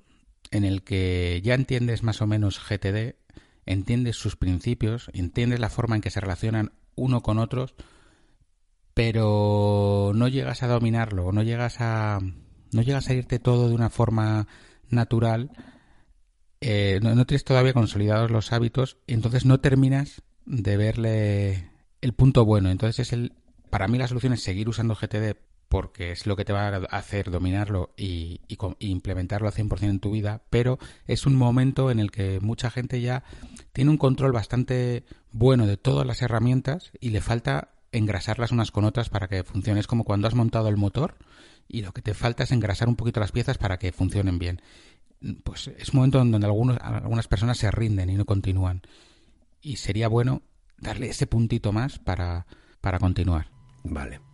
en 0.51 0.65
el 0.65 0.83
que 0.83 1.41
ya 1.45 1.55
entiendes 1.55 2.03
más 2.03 2.23
o 2.23 2.27
menos 2.27 2.61
GTD, 2.61 3.17
entiendes 3.67 4.17
sus 4.17 4.37
principios, 4.37 5.11
entiendes 5.13 5.61
la 5.61 5.71
forma 5.71 5.97
en 5.97 6.03
que 6.03 6.11
se 6.11 6.21
relacionan 6.21 6.73
uno 6.95 7.23
con 7.23 7.39
otros, 7.39 7.75
pero 8.95 10.13
no 10.15 10.29
llegas 10.29 10.63
a 10.63 10.69
dominarlo, 10.69 11.31
no 11.33 11.43
llegas 11.43 11.77
a 11.81 12.19
no 12.73 12.83
llegas 12.83 13.09
a 13.09 13.15
irte 13.15 13.39
todo 13.39 13.69
de 13.69 13.75
una 13.75 13.91
forma 13.91 14.47
natural, 14.91 15.51
eh, 16.61 16.99
no, 17.03 17.25
tienes 17.25 17.45
todavía 17.45 17.73
consolidados 17.73 18.31
los 18.31 18.53
hábitos, 18.53 18.99
entonces 19.07 19.45
no 19.45 19.61
terminas 19.61 20.23
de 20.45 20.77
verle 20.77 21.71
el 22.01 22.13
punto 22.15 22.45
bueno. 22.45 22.71
Entonces 22.71 23.07
es 23.07 23.13
el, 23.13 23.33
para 23.71 23.89
mí 23.89 23.99
la 23.99 24.09
solución 24.09 24.33
es 24.33 24.43
seguir 24.43 24.69
usando 24.69 24.95
GTD 24.95 25.37
porque 25.69 26.13
es 26.13 26.27
lo 26.27 26.37
que 26.37 26.45
te 26.45 26.53
va 26.53 26.69
a 26.69 26.97
hacer 26.97 27.31
dominarlo 27.31 27.93
y, 27.97 28.41
y, 28.49 28.59
y 28.79 28.91
implementarlo 28.91 29.49
al 29.49 29.55
100% 29.55 29.83
en 29.83 30.01
tu 30.01 30.11
vida, 30.11 30.43
pero 30.51 30.79
es 31.07 31.27
un 31.27 31.37
momento 31.37 31.91
en 31.91 32.01
el 32.01 32.11
que 32.11 32.41
mucha 32.41 32.71
gente 32.71 33.01
ya 33.01 33.23
tiene 33.73 33.91
un 33.91 33.99
control 33.99 34.33
bastante 34.33 35.05
bueno 35.33 35.67
de 35.67 35.77
todas 35.77 36.07
las 36.07 36.23
herramientas 36.23 36.93
y 37.01 37.11
le 37.11 37.21
falta 37.21 37.69
engrasarlas 37.93 38.51
unas 38.53 38.71
con 38.71 38.85
otras 38.85 39.09
para 39.09 39.29
que 39.29 39.45
funcione. 39.45 39.81
Es 39.81 39.87
como 39.87 40.05
cuando 40.05 40.29
has 40.29 40.35
montado 40.35 40.69
el 40.69 40.77
motor 40.77 41.17
y 41.69 41.83
lo 41.83 41.93
que 41.93 42.03
te 42.03 42.15
falta 42.15 42.45
es 42.45 42.53
engrasar 42.53 42.89
un 42.89 42.97
poquito 42.97 43.21
las 43.21 43.33
piezas 43.33 43.59
para 43.59 43.79
que 43.79 43.93
funcionen 43.93 44.39
bien. 44.39 44.63
Pues 45.45 45.69
es 45.69 45.91
un 45.91 45.97
momento 45.97 46.21
en 46.23 46.31
donde 46.31 46.47
algunos, 46.47 46.79
algunas 46.81 47.29
personas 47.29 47.59
se 47.59 47.71
rinden 47.71 48.09
y 48.09 48.17
no 48.17 48.25
continúan. 48.25 48.83
Y 49.61 49.77
sería 49.77 50.09
bueno 50.09 50.43
darle 50.79 51.09
ese 51.09 51.27
puntito 51.27 51.73
más 51.73 51.99
para, 51.99 52.47
para 52.81 52.99
continuar. 52.99 53.51
Vale. 53.85 54.28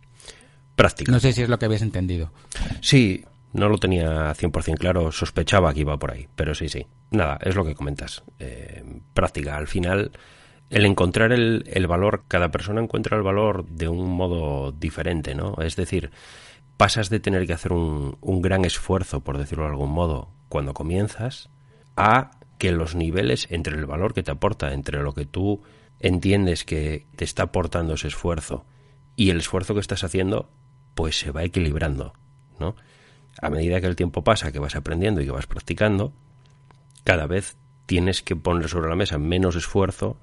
Práctica. 0.75 1.11
No 1.11 1.19
sé 1.19 1.33
si 1.33 1.41
es 1.41 1.49
lo 1.49 1.57
que 1.57 1.65
habías 1.65 1.81
entendido. 1.81 2.31
Sí, 2.81 3.23
no 3.53 3.69
lo 3.69 3.77
tenía 3.77 4.33
100% 4.33 4.77
claro, 4.77 5.11
sospechaba 5.11 5.73
que 5.73 5.81
iba 5.81 5.97
por 5.97 6.11
ahí, 6.11 6.27
pero 6.35 6.53
sí, 6.53 6.67
sí. 6.67 6.85
Nada, 7.11 7.39
es 7.41 7.55
lo 7.55 7.63
que 7.63 7.75
comentas. 7.75 8.23
Eh, 8.39 8.83
práctica. 9.13 9.55
Al 9.55 9.67
final 9.67 10.11
el 10.69 10.85
encontrar 10.85 11.31
el, 11.31 11.63
el, 11.67 11.87
valor, 11.87 12.23
cada 12.27 12.51
persona 12.51 12.81
encuentra 12.81 13.15
el 13.15 13.23
valor 13.23 13.65
de 13.67 13.87
un 13.87 14.09
modo 14.09 14.71
diferente, 14.71 15.35
¿no? 15.35 15.55
Es 15.61 15.75
decir, 15.75 16.11
pasas 16.75 17.09
de 17.09 17.19
tener 17.19 17.45
que 17.47 17.53
hacer 17.53 17.71
un, 17.71 18.17
un, 18.19 18.41
gran 18.41 18.65
esfuerzo, 18.65 19.21
por 19.21 19.37
decirlo 19.37 19.65
de 19.65 19.71
algún 19.71 19.91
modo, 19.91 20.29
cuando 20.49 20.73
comienzas, 20.73 21.49
a 21.95 22.31
que 22.57 22.71
los 22.71 22.95
niveles 22.95 23.47
entre 23.51 23.77
el 23.77 23.85
valor 23.85 24.13
que 24.13 24.23
te 24.23 24.31
aporta, 24.31 24.73
entre 24.73 25.01
lo 25.01 25.13
que 25.13 25.25
tú 25.25 25.61
entiendes 25.99 26.65
que 26.65 27.05
te 27.15 27.23
está 27.23 27.43
aportando 27.43 27.93
ese 27.93 28.07
esfuerzo 28.07 28.65
y 29.15 29.29
el 29.29 29.37
esfuerzo 29.37 29.73
que 29.73 29.79
estás 29.79 30.03
haciendo 30.03 30.49
pues 30.95 31.19
se 31.19 31.31
va 31.31 31.43
equilibrando, 31.43 32.13
¿no? 32.59 32.75
A 33.41 33.49
medida 33.49 33.81
que 33.81 33.87
el 33.87 33.95
tiempo 33.95 34.23
pasa, 34.23 34.51
que 34.51 34.59
vas 34.59 34.75
aprendiendo 34.75 35.21
y 35.21 35.25
que 35.25 35.31
vas 35.31 35.45
practicando, 35.45 36.13
cada 37.03 37.27
vez 37.27 37.57
tienes 37.85 38.23
que 38.23 38.35
poner 38.35 38.69
sobre 38.69 38.89
la 38.89 38.95
mesa 38.95 39.17
menos 39.17 39.55
esfuerzo 39.55 40.17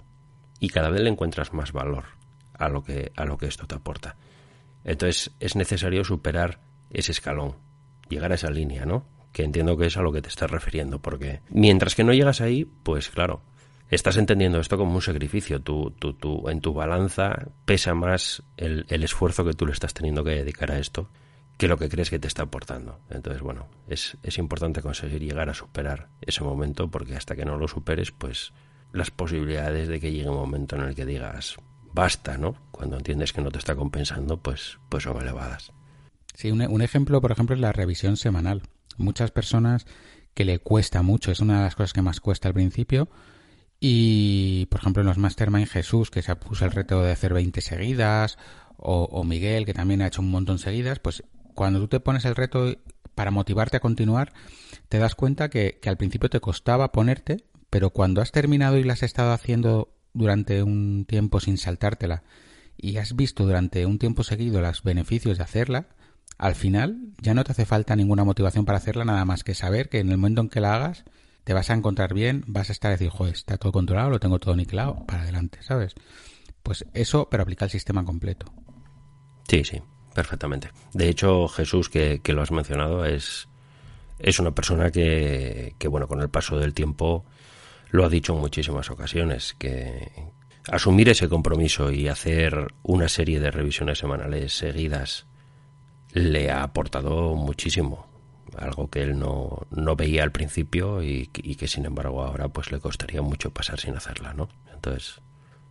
y 0.59 0.71
cada 0.71 0.91
vez 0.91 1.02
le 1.02 1.11
encuentras 1.11 1.52
más 1.52 1.73
valor 1.73 2.05
a 2.55 2.69
lo 2.69 2.83
que 2.83 3.12
a 3.17 3.25
lo 3.25 3.38
que 3.38 3.47
esto 3.47 3.67
te 3.67 3.75
aporta. 3.75 4.17
Entonces 4.85 5.31
es 5.41 5.57
necesario 5.57 6.05
superar 6.05 6.61
ese 6.91 7.12
escalón, 7.12 7.57
llegar 8.09 8.33
a 8.33 8.37
esa 8.37 8.50
línea, 8.50 8.85
¿no? 8.85 9.05
Que 9.33 9.45
entiendo 9.45 9.76
que 9.76 9.87
es 9.87 9.97
a 9.97 10.02
lo 10.02 10.12
que 10.12 10.23
te 10.23 10.29
estás 10.29 10.50
refiriendo, 10.50 11.00
porque 11.00 11.41
mientras 11.50 11.95
que 11.95 12.05
no 12.05 12.12
llegas 12.12 12.41
ahí, 12.41 12.64
pues 12.64 13.11
claro, 13.11 13.43
estás 13.91 14.17
entendiendo 14.17 14.59
esto 14.59 14.79
como 14.79 14.95
un 14.95 15.03
sacrificio. 15.03 15.61
Tú, 15.61 15.91
tú, 15.99 16.15
tú, 16.15 16.49
en 16.49 16.61
tu 16.61 16.73
balanza 16.73 17.49
pesa 17.65 17.95
más 17.95 18.43
el, 18.57 18.87
el 18.89 19.03
esfuerzo 19.03 19.45
que 19.45 19.53
tú 19.53 19.67
le 19.67 19.73
estás 19.73 19.95
teniendo 19.95 20.25
que 20.25 20.31
dedicar 20.31 20.71
a 20.71 20.79
esto 20.79 21.09
que 21.59 21.69
lo 21.69 21.77
que 21.77 21.89
crees 21.89 22.11
que 22.11 22.19
te 22.19 22.27
está 22.27 22.43
aportando. 22.43 22.99
Entonces, 23.11 23.43
bueno, 23.43 23.69
es, 23.87 24.17
es 24.23 24.39
importante 24.39 24.83
conseguir 24.83 25.23
llegar 25.23 25.49
a 25.49 25.55
superar 25.55 26.09
ese 26.21 26.43
momento 26.43 26.91
porque 26.91 27.15
hasta 27.15 27.37
que 27.37 27.45
no 27.45 27.57
lo 27.57 27.69
superes, 27.69 28.11
pues 28.11 28.53
las 28.93 29.11
posibilidades 29.11 29.89
de 29.89 30.01
que 30.01 30.11
llegue 30.11 30.29
un 30.29 30.37
momento 30.37 30.77
en 30.77 30.83
el 30.83 30.95
que 30.95 31.07
digas 31.07 31.57
basta, 31.93 32.39
¿no? 32.39 32.57
Cuando 32.71 32.97
entiendes 32.97 33.33
que 33.33 33.43
no 33.43 33.51
te 33.51 33.59
está 33.59 33.75
compensando, 33.75 34.39
pues, 34.39 34.79
pues 34.89 35.05
son 35.05 35.21
elevadas. 35.21 35.73
Sí, 36.35 36.51
un, 36.51 36.83
ejemplo, 36.83 37.21
por 37.21 37.31
ejemplo, 37.31 37.55
es 37.55 37.61
la 37.61 37.73
revisión 37.73 38.17
semanal. 38.17 38.62
Muchas 38.97 39.31
personas 39.31 39.87
que 40.35 40.45
le 40.45 40.59
cuesta 40.59 41.03
mucho, 41.03 41.31
es 41.31 41.41
una 41.41 41.59
de 41.59 41.65
las 41.65 41.77
cosas 41.77 41.93
que 41.93 42.03
más 42.03 42.21
cuesta 42.21 42.49
al 42.49 42.55
principio. 42.55 43.09
Y, 43.85 44.67
por 44.67 44.79
ejemplo, 44.79 45.01
en 45.01 45.09
los 45.09 45.19
Mastermind 45.19 45.67
Jesús, 45.67 46.12
que 46.12 46.23
se 46.23 46.37
puso 46.37 46.65
el 46.65 46.71
reto 46.71 47.03
de 47.03 47.11
hacer 47.11 47.35
20 47.35 47.61
seguidas, 47.61 48.39
o, 48.77 49.09
o, 49.11 49.25
Miguel, 49.25 49.67
que 49.67 49.75
también 49.75 50.03
ha 50.03 50.07
hecho 50.07 50.23
un 50.23 50.31
montón 50.31 50.61
seguidas, 50.61 51.01
pues 51.01 51.25
cuando 51.53 51.81
tú 51.81 51.89
te 51.89 51.99
pones 51.99 52.25
el 52.25 52.37
reto 52.37 52.77
para 53.17 53.33
motivarte 53.33 53.79
a 53.79 53.81
continuar, 53.81 54.35
te 54.89 54.99
das 54.99 55.17
cuenta 55.17 55.51
que, 55.51 55.81
que 55.83 55.89
al 55.89 55.97
principio 55.97 56.31
te 56.31 56.39
costaba 56.39 56.93
ponerte, 56.93 57.39
pero 57.71 57.91
cuando 57.91 58.21
has 58.21 58.31
terminado 58.31 58.79
y 58.79 58.85
la 58.85 58.93
has 58.93 59.03
estado 59.03 59.33
haciendo 59.33 59.93
durante 60.12 60.62
un 60.62 61.05
tiempo 61.05 61.41
sin 61.41 61.59
saltártela 61.59 62.23
y 62.77 62.99
has 62.99 63.17
visto 63.17 63.45
durante 63.45 63.85
un 63.85 63.99
tiempo 63.99 64.23
seguido 64.23 64.61
los 64.61 64.85
beneficios 64.85 65.39
de 65.39 65.43
hacerla, 65.45 65.89
al 66.39 66.55
final 66.55 67.01
ya 67.21 67.35
no 67.35 67.43
te 67.43 67.51
hace 67.51 67.67
falta 67.67 67.97
ninguna 67.97 68.23
motivación 68.23 68.65
para 68.65 68.79
hacerla, 68.79 69.05
nada 69.05 69.25
más 69.25 69.43
que 69.43 69.57
saber 69.57 69.89
que 69.89 69.99
en 69.99 70.11
el 70.11 70.19
momento 70.19 70.43
en 70.43 70.51
que 70.51 70.61
la 70.61 70.77
hagas 70.77 71.05
te 71.45 71.55
vas 71.55 71.71
a 71.71 71.75
encontrar 71.75 72.15
bien, 72.15 72.45
vas 72.47 72.69
a 72.69 72.73
estar 72.73 72.91
a 72.91 72.93
decir, 72.93 73.11
joder, 73.11 73.35
está 73.35 73.57
todo 73.57 73.73
controlado, 73.73 74.11
lo 74.11 74.21
tengo 74.21 74.39
todo 74.39 74.57
niquelado, 74.57 75.05
para 75.07 75.23
adelante, 75.23 75.59
¿sabes? 75.63 75.95
Pues 76.63 76.85
eso, 76.95 77.29
pero 77.31 77.43
aplica 77.43 77.65
el 77.65 77.71
sistema 77.71 78.05
completo. 78.05 78.47
Sí, 79.49 79.65
sí, 79.65 79.83
perfectamente. 80.15 80.71
De 80.93 81.09
hecho, 81.09 81.49
Jesús, 81.49 81.89
que, 81.89 82.21
que 82.23 82.33
lo 82.33 82.43
has 82.43 82.53
mencionado, 82.53 83.05
es, 83.05 83.49
es 84.19 84.39
una 84.39 84.53
persona 84.53 84.91
que, 84.91 85.75
que, 85.79 85.89
bueno, 85.89 86.07
con 86.07 86.21
el 86.21 86.31
paso 86.31 86.59
del 86.59 86.75
tiempo 86.75 87.25
lo 87.91 88.05
ha 88.05 88.09
dicho 88.09 88.35
en 88.35 88.41
muchísimas 88.41 88.91
ocasiones, 88.91 89.55
que 89.59 90.11
asumir 90.71 91.09
ese 91.09 91.29
compromiso 91.29 91.91
y 91.91 92.09
hacer 92.09 92.73
una 92.83 93.09
serie 93.09 93.41
de 93.41 93.51
revisiones 93.51 93.99
semanales 93.99 94.57
seguidas 94.57 95.27
le 96.13 96.51
ha 96.51 96.63
aportado 96.63 97.35
muchísimo, 97.35 98.07
algo 98.59 98.89
que 98.89 99.03
él 99.03 99.19
no, 99.19 99.67
no 99.71 99.97
veía 99.97 100.23
al 100.23 100.33
principio 100.33 101.03
y, 101.03 101.31
y, 101.35 101.55
que 101.55 101.69
sin 101.69 101.87
embargo 101.87 102.23
ahora 102.23 102.49
pues 102.49 102.71
le 102.71 102.81
costaría 102.81 103.23
mucho 103.23 103.51
pasar 103.51 103.81
sin 103.81 103.97
hacerla, 103.97 104.35
¿no? 104.35 104.49
Entonces, 104.73 105.21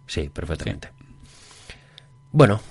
sí, 0.07 0.29
perfectamente. 0.29 0.89
Sí. 0.97 1.75
Bueno, 2.31 2.61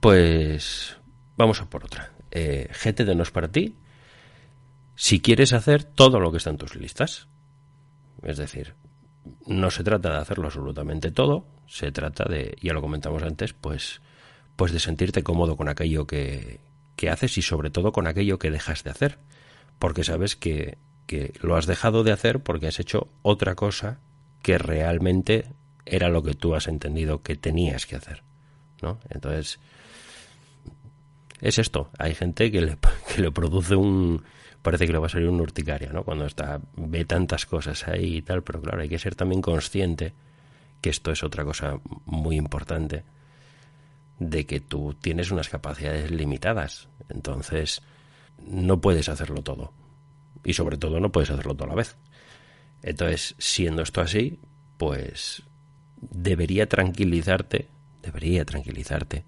pues 0.00 0.96
vamos 1.36 1.60
a 1.60 1.66
por 1.70 1.84
otra. 1.84 2.12
Eh, 2.30 2.68
GTD 2.72 3.14
no 3.16 3.22
es 3.22 3.30
para 3.30 3.48
ti 3.48 3.74
si 4.94 5.20
quieres 5.20 5.52
hacer 5.52 5.84
todo 5.84 6.20
lo 6.20 6.30
que 6.30 6.38
está 6.38 6.50
en 6.50 6.58
tus 6.58 6.74
listas. 6.74 7.28
Es 8.22 8.36
decir, 8.36 8.74
no 9.46 9.70
se 9.70 9.84
trata 9.84 10.10
de 10.10 10.18
hacerlo 10.18 10.46
absolutamente 10.46 11.10
todo, 11.10 11.46
se 11.66 11.92
trata 11.92 12.24
de, 12.24 12.56
ya 12.60 12.72
lo 12.72 12.80
comentamos 12.80 13.22
antes, 13.22 13.52
pues, 13.52 14.02
pues 14.56 14.72
de 14.72 14.80
sentirte 14.80 15.22
cómodo 15.22 15.56
con 15.56 15.68
aquello 15.68 16.06
que, 16.06 16.60
que 16.96 17.10
haces 17.10 17.38
y 17.38 17.42
sobre 17.42 17.70
todo 17.70 17.92
con 17.92 18.08
aquello 18.08 18.38
que 18.38 18.50
dejas 18.50 18.82
de 18.82 18.90
hacer, 18.90 19.18
porque 19.78 20.04
sabes 20.04 20.36
que, 20.36 20.78
que 21.06 21.32
lo 21.40 21.56
has 21.56 21.66
dejado 21.66 22.04
de 22.04 22.12
hacer 22.12 22.40
porque 22.40 22.66
has 22.66 22.80
hecho 22.80 23.08
otra 23.22 23.54
cosa 23.54 23.98
que 24.42 24.58
realmente 24.58 25.46
era 25.86 26.08
lo 26.08 26.22
que 26.22 26.34
tú 26.34 26.54
has 26.54 26.68
entendido 26.68 27.22
que 27.22 27.36
tenías 27.36 27.86
que 27.86 27.96
hacer, 27.96 28.22
¿no? 28.82 28.98
Entonces, 29.08 29.58
es 31.40 31.58
esto, 31.58 31.90
hay 31.98 32.14
gente 32.14 32.50
que 32.50 32.60
le, 32.60 32.78
que 33.14 33.22
le 33.22 33.30
produce 33.30 33.74
un, 33.74 34.22
parece 34.62 34.86
que 34.86 34.92
le 34.92 34.98
va 34.98 35.06
a 35.06 35.10
salir 35.10 35.28
un 35.28 35.40
urticaria, 35.40 35.92
¿no? 35.92 36.04
Cuando 36.04 36.26
está, 36.26 36.60
ve 36.76 37.04
tantas 37.04 37.46
cosas 37.46 37.86
ahí 37.88 38.16
y 38.16 38.22
tal, 38.22 38.42
pero 38.42 38.60
claro, 38.60 38.82
hay 38.82 38.88
que 38.88 38.98
ser 38.98 39.14
también 39.14 39.42
consciente 39.42 40.12
que 40.80 40.90
esto 40.90 41.10
es 41.10 41.24
otra 41.24 41.44
cosa 41.44 41.80
muy 42.04 42.36
importante, 42.36 43.04
de 44.18 44.46
que 44.46 44.60
tú 44.60 44.94
tienes 45.00 45.30
unas 45.30 45.48
capacidades 45.48 46.10
limitadas, 46.10 46.88
entonces 47.08 47.82
no 48.46 48.80
puedes 48.80 49.08
hacerlo 49.08 49.42
todo, 49.42 49.72
y 50.44 50.54
sobre 50.54 50.76
todo 50.76 51.00
no 51.00 51.12
puedes 51.12 51.30
hacerlo 51.30 51.54
toda 51.54 51.68
la 51.68 51.76
vez. 51.76 51.96
Entonces, 52.82 53.34
siendo 53.38 53.82
esto 53.82 54.00
así, 54.00 54.38
pues 54.76 55.42
debería 56.00 56.68
tranquilizarte, 56.68 57.68
debería 58.02 58.44
tranquilizarte 58.44 59.24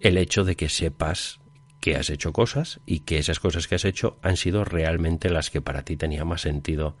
el 0.00 0.18
hecho 0.18 0.44
de 0.44 0.56
que 0.56 0.68
sepas 0.68 1.40
que 1.80 1.96
has 1.96 2.10
hecho 2.10 2.32
cosas 2.32 2.80
y 2.86 3.00
que 3.00 3.18
esas 3.18 3.40
cosas 3.40 3.66
que 3.66 3.74
has 3.74 3.84
hecho 3.84 4.18
han 4.22 4.36
sido 4.36 4.64
realmente 4.64 5.30
las 5.30 5.50
que 5.50 5.60
para 5.60 5.84
ti 5.84 5.96
tenía 5.96 6.24
más 6.24 6.42
sentido 6.42 6.96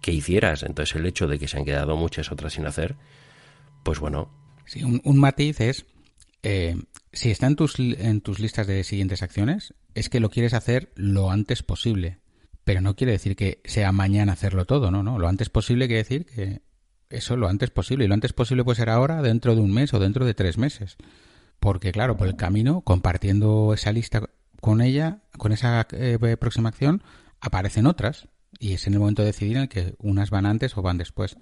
que 0.00 0.10
hicieras. 0.10 0.64
Entonces 0.64 0.96
el 0.96 1.06
hecho 1.06 1.28
de 1.28 1.38
que 1.38 1.46
se 1.46 1.56
han 1.56 1.64
quedado 1.64 1.96
muchas 1.96 2.32
otras 2.32 2.54
sin 2.54 2.66
hacer, 2.66 2.96
pues 3.84 4.00
bueno. 4.00 4.28
Sí, 4.66 4.82
un, 4.82 5.18
matiz 5.18 5.60
es, 5.60 5.86
eh, 6.42 6.76
si 7.14 7.30
está 7.30 7.46
en 7.46 7.56
tus, 7.56 7.78
en 7.78 8.20
tus 8.20 8.38
listas 8.38 8.66
de 8.66 8.84
siguientes 8.84 9.22
acciones, 9.22 9.74
es 9.94 10.08
que 10.08 10.20
lo 10.20 10.30
quieres 10.30 10.54
hacer 10.54 10.92
lo 10.94 11.30
antes 11.30 11.62
posible. 11.62 12.18
Pero 12.64 12.80
no 12.80 12.96
quiere 12.96 13.12
decir 13.12 13.36
que 13.36 13.60
sea 13.64 13.92
mañana 13.92 14.32
hacerlo 14.32 14.64
todo, 14.64 14.90
no, 14.90 15.02
no. 15.02 15.18
Lo 15.18 15.28
antes 15.28 15.50
posible 15.50 15.86
quiere 15.86 16.02
decir 16.02 16.26
que 16.26 16.62
eso 17.10 17.36
lo 17.36 17.48
antes 17.48 17.70
posible. 17.70 18.04
Y 18.04 18.08
lo 18.08 18.14
antes 18.14 18.32
posible 18.32 18.64
puede 18.64 18.76
ser 18.76 18.90
ahora, 18.90 19.22
dentro 19.22 19.54
de 19.54 19.60
un 19.60 19.72
mes 19.72 19.92
o 19.94 19.98
dentro 19.98 20.24
de 20.24 20.34
tres 20.34 20.58
meses 20.58 20.96
porque 21.64 21.92
claro, 21.92 22.18
por 22.18 22.26
el 22.26 22.36
camino, 22.36 22.82
compartiendo 22.82 23.72
esa 23.72 23.90
lista 23.90 24.28
con 24.60 24.82
ella, 24.82 25.22
con 25.38 25.50
esa 25.50 25.86
eh, 25.92 26.36
próxima 26.38 26.68
acción, 26.68 27.02
aparecen 27.40 27.86
otras 27.86 28.28
y 28.58 28.74
es 28.74 28.86
en 28.86 28.92
el 28.92 28.98
momento 28.98 29.22
de 29.22 29.28
decidir 29.28 29.56
en 29.56 29.62
el 29.62 29.68
que 29.70 29.94
unas 29.98 30.28
van 30.28 30.44
antes 30.44 30.76
o 30.76 30.82
van 30.82 30.98
después. 30.98 31.38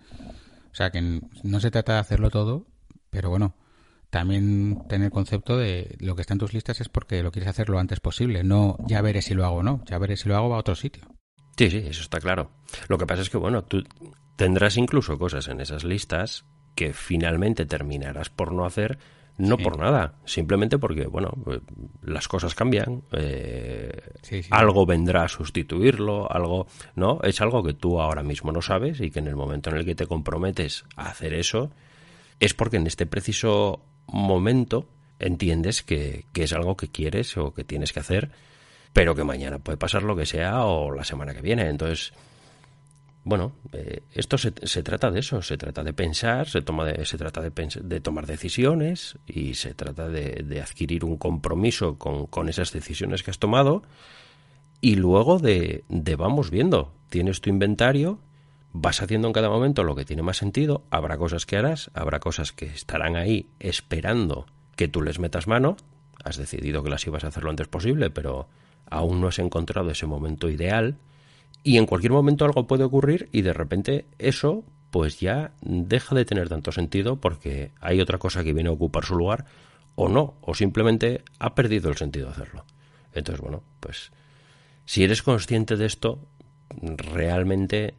O 0.71 0.75
sea 0.75 0.91
que 0.91 1.21
no 1.43 1.59
se 1.59 1.73
trata 1.73 1.95
de 1.95 1.99
hacerlo 1.99 2.31
todo, 2.31 2.69
pero 3.11 3.31
bueno, 3.31 3.57
también 4.13 4.87
tener 4.91 5.07
el 5.07 5.11
concepto 5.11 5.57
de 5.57 5.97
lo 5.99 6.15
que 6.15 6.21
está 6.21 6.35
en 6.35 6.39
tus 6.39 6.53
listas 6.53 6.83
es 6.83 6.91
porque 6.91 7.23
lo 7.23 7.33
quieres 7.33 7.49
hacer 7.49 7.71
lo 7.71 7.79
antes 7.79 7.99
posible, 7.99 8.45
no 8.45 8.77
ya 8.87 9.01
veré 9.01 9.23
si 9.23 9.33
lo 9.33 9.47
hago 9.47 9.57
o 9.57 9.63
no, 9.63 9.83
ya 9.87 9.97
veré 9.97 10.19
si 10.19 10.29
lo 10.29 10.37
hago 10.37 10.51
va 10.51 10.57
a 10.57 10.61
otro 10.61 10.75
sitio. 10.75 11.05
Sí, 11.57 11.71
sí, 11.71 11.79
eso 11.79 12.03
está 12.03 12.21
claro. 12.21 12.51
Lo 12.89 12.99
que 12.99 13.07
pasa 13.07 13.23
es 13.23 13.31
que, 13.31 13.39
bueno, 13.39 13.65
tú 13.65 13.83
tendrás 14.37 14.77
incluso 14.77 15.19
cosas 15.19 15.49
en 15.49 15.63
esas 15.63 15.83
listas 15.85 16.45
que 16.75 16.93
finalmente 16.93 17.65
terminarás 17.65 18.29
por 18.29 18.53
no 18.53 18.67
hacer 18.67 18.99
no 19.39 19.57
sí. 19.57 19.63
por 19.65 19.79
nada, 19.79 20.19
simplemente 20.27 20.77
porque, 20.77 21.07
bueno, 21.07 21.33
eh, 21.51 21.61
las 22.03 22.29
cosas 22.29 22.55
cambian, 22.55 23.05
eh, 23.13 23.99
sí, 24.21 24.43
sí. 24.43 24.51
algo 24.53 24.85
vendrá 24.85 25.25
a 25.25 25.29
sustituirlo, 25.29 26.31
algo, 26.31 26.67
¿no? 26.97 27.19
Es 27.23 27.41
algo 27.41 27.63
que 27.63 27.73
tú 27.73 27.99
ahora 27.99 28.23
mismo 28.23 28.53
no 28.53 28.61
sabes 28.61 29.01
y 29.01 29.11
que 29.11 29.21
en 29.21 29.29
el 29.29 29.37
momento 29.37 29.71
en 29.71 29.79
el 29.79 29.87
que 29.87 29.95
te 29.95 30.07
comprometes 30.07 30.85
a 30.97 31.09
hacer 31.09 31.33
eso, 31.33 31.71
es 32.41 32.53
porque 32.53 32.77
en 32.77 32.87
este 32.87 33.07
preciso 33.07 33.87
momento 34.07 34.89
entiendes 35.19 35.83
que, 35.83 36.27
que 36.33 36.45
es 36.45 36.53
algo 36.53 36.77
que 36.77 36.89
quieres 36.89 37.37
o 37.37 37.55
que 37.55 37.65
tienes 37.65 37.93
que 37.93 38.01
hacer, 38.01 38.31
pero 38.93 39.15
que 39.15 39.25
mañana 39.25 39.59
puede 39.59 39.79
pasar 39.79 40.03
lo 40.03 40.17
que 40.17 40.27
sea 40.27 40.65
o 40.65 40.91
la 40.93 41.05
semana 41.05 41.35
que 41.35 41.43
viene. 41.43 41.69
Entonces, 41.69 42.13
bueno, 43.25 43.53
eh, 43.73 44.03
esto 44.13 44.37
se, 44.37 44.53
se, 44.65 44.83
trata 44.83 45.11
de 45.11 45.21
eso, 45.21 45.43
se 45.43 45.57
trata 45.57 45.85
de 45.85 45.93
pensar, 45.93 46.49
se, 46.49 46.61
toma 46.61 46.85
de, 46.85 47.05
se 47.07 47.17
trata 47.17 47.41
de, 47.41 47.53
de, 47.83 48.01
tomar 48.01 48.27
decisiones 48.27 49.17
y 49.27 49.55
se 49.55 49.75
trata 49.75 50.09
de, 50.09 50.43
de 50.45 50.61
adquirir 50.61 51.05
un 51.05 51.17
compromiso 51.17 51.99
con, 51.99 52.27
con, 52.27 52.49
esas 52.49 52.73
decisiones 52.73 53.23
que 53.23 53.31
has 53.31 53.39
tomado 53.39 53.85
y 54.81 54.97
luego 54.97 55.39
de, 55.39 55.85
de 55.89 56.17
vamos 56.17 56.51
viendo, 56.51 56.93
tienes 57.09 57.41
tu 57.41 57.49
inventario, 57.49 58.19
vas 58.73 59.03
haciendo 59.03 59.27
en 59.29 59.33
cada 59.33 59.51
momento 59.51 59.85
lo 59.85 59.95
que 59.95 60.05
tiene 60.05 60.23
más 60.23 60.39
sentido, 60.39 60.85
habrá 60.91 61.19
cosas 61.19 61.47
que 61.47 61.57
harás, 61.57 61.91
habrá 61.95 62.21
cosas 62.21 62.53
que 62.53 62.67
estarán 62.67 63.17
ahí 63.17 63.47
esperando 63.61 64.47
que 64.77 64.89
tú 64.89 65.03
les 65.03 65.19
metas 65.19 65.47
mano, 65.47 65.77
has 66.25 66.37
decidido 66.37 66.83
que 66.83 66.91
las 66.91 67.07
ibas 67.07 67.25
a 67.25 67.29
hacer 67.29 67.45
lo 67.45 67.51
antes 67.51 67.69
posible, 67.69 68.11
pero 68.11 68.49
aún 68.89 69.21
no 69.21 69.29
has 69.29 69.39
encontrado 69.39 69.91
ese 69.91 70.07
momento 70.07 70.49
ideal, 70.49 70.99
y 71.63 71.79
en 71.79 71.87
cualquier 71.87 72.13
momento 72.13 72.45
algo 72.45 72.67
puede 72.67 72.85
ocurrir 72.85 73.29
y 73.33 73.43
de 73.43 73.53
repente 73.53 74.07
eso 74.19 74.65
pues 74.91 75.21
ya 75.21 75.53
deja 75.63 76.15
de 76.15 76.25
tener 76.25 76.49
tanto 76.49 76.71
sentido 76.71 77.17
porque 77.17 77.73
hay 77.81 78.01
otra 78.01 78.19
cosa 78.19 78.45
que 78.45 78.53
viene 78.53 78.69
a 78.69 78.73
ocupar 78.73 79.05
su 79.05 79.15
lugar 79.15 79.47
o 79.95 80.09
no, 80.09 80.35
o 80.43 80.55
simplemente 80.55 81.23
ha 81.39 81.55
perdido 81.55 81.89
el 81.89 81.97
sentido 81.97 82.29
hacerlo. 82.29 82.65
Entonces, 83.15 83.41
bueno, 83.41 83.63
pues 83.81 84.13
si 84.85 85.05
eres 85.05 85.23
consciente 85.23 85.77
de 85.77 85.87
esto, 85.87 86.19
realmente 86.71 87.95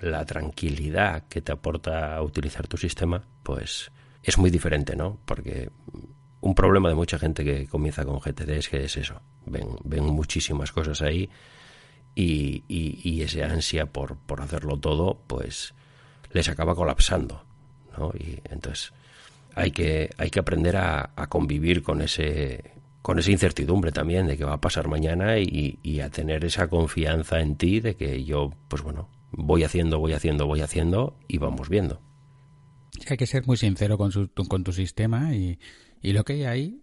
la 0.00 0.24
tranquilidad 0.24 1.24
que 1.28 1.40
te 1.40 1.52
aporta 1.52 2.20
utilizar 2.22 2.66
tu 2.66 2.76
sistema, 2.76 3.22
pues 3.42 3.90
es 4.22 4.38
muy 4.38 4.50
diferente, 4.50 4.96
¿no? 4.96 5.18
Porque 5.24 5.70
un 6.40 6.54
problema 6.54 6.88
de 6.88 6.94
mucha 6.94 7.18
gente 7.18 7.44
que 7.44 7.66
comienza 7.66 8.04
con 8.04 8.18
GTD 8.18 8.50
es 8.50 8.68
que 8.68 8.84
es 8.84 8.96
eso, 8.96 9.20
ven, 9.46 9.68
ven 9.84 10.04
muchísimas 10.04 10.72
cosas 10.72 11.02
ahí 11.02 11.28
y, 12.14 12.64
y, 12.68 13.22
ese 13.22 13.44
ansia 13.44 13.86
por, 13.86 14.16
por 14.16 14.40
hacerlo 14.40 14.78
todo, 14.78 15.22
pues 15.26 15.74
les 16.32 16.48
acaba 16.48 16.74
colapsando, 16.74 17.44
¿no? 17.96 18.12
Y 18.18 18.40
entonces 18.50 18.92
hay 19.54 19.70
que, 19.70 20.10
hay 20.16 20.30
que 20.30 20.40
aprender 20.40 20.76
a, 20.76 21.10
a 21.14 21.28
convivir 21.28 21.82
con 21.82 22.02
ese 22.02 22.80
con 23.02 23.18
esa 23.18 23.30
incertidumbre 23.30 23.92
también 23.92 24.26
de 24.26 24.36
que 24.36 24.44
va 24.44 24.54
a 24.54 24.60
pasar 24.60 24.88
mañana 24.88 25.38
y, 25.38 25.78
y, 25.82 26.00
a 26.00 26.10
tener 26.10 26.44
esa 26.44 26.68
confianza 26.68 27.40
en 27.40 27.56
ti 27.56 27.80
de 27.80 27.96
que 27.96 28.24
yo, 28.24 28.52
pues 28.68 28.82
bueno, 28.82 29.08
voy 29.32 29.64
haciendo, 29.64 29.98
voy 29.98 30.12
haciendo, 30.12 30.46
voy 30.46 30.60
haciendo 30.60 31.18
y 31.28 31.38
vamos 31.38 31.68
viendo. 31.68 32.00
hay 33.08 33.16
que 33.16 33.26
ser 33.26 33.46
muy 33.46 33.56
sincero 33.56 33.98
con, 33.98 34.12
su, 34.12 34.30
con 34.48 34.64
tu 34.64 34.72
sistema 34.72 35.34
y, 35.34 35.58
y 36.02 36.12
lo 36.12 36.24
que 36.24 36.34
hay 36.34 36.44
ahí, 36.44 36.80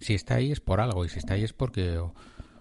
si 0.00 0.14
está 0.14 0.36
ahí 0.36 0.52
es 0.52 0.60
por 0.60 0.80
algo, 0.80 1.04
y 1.04 1.08
si 1.08 1.18
está 1.18 1.34
ahí 1.34 1.44
es 1.44 1.52
porque 1.52 1.98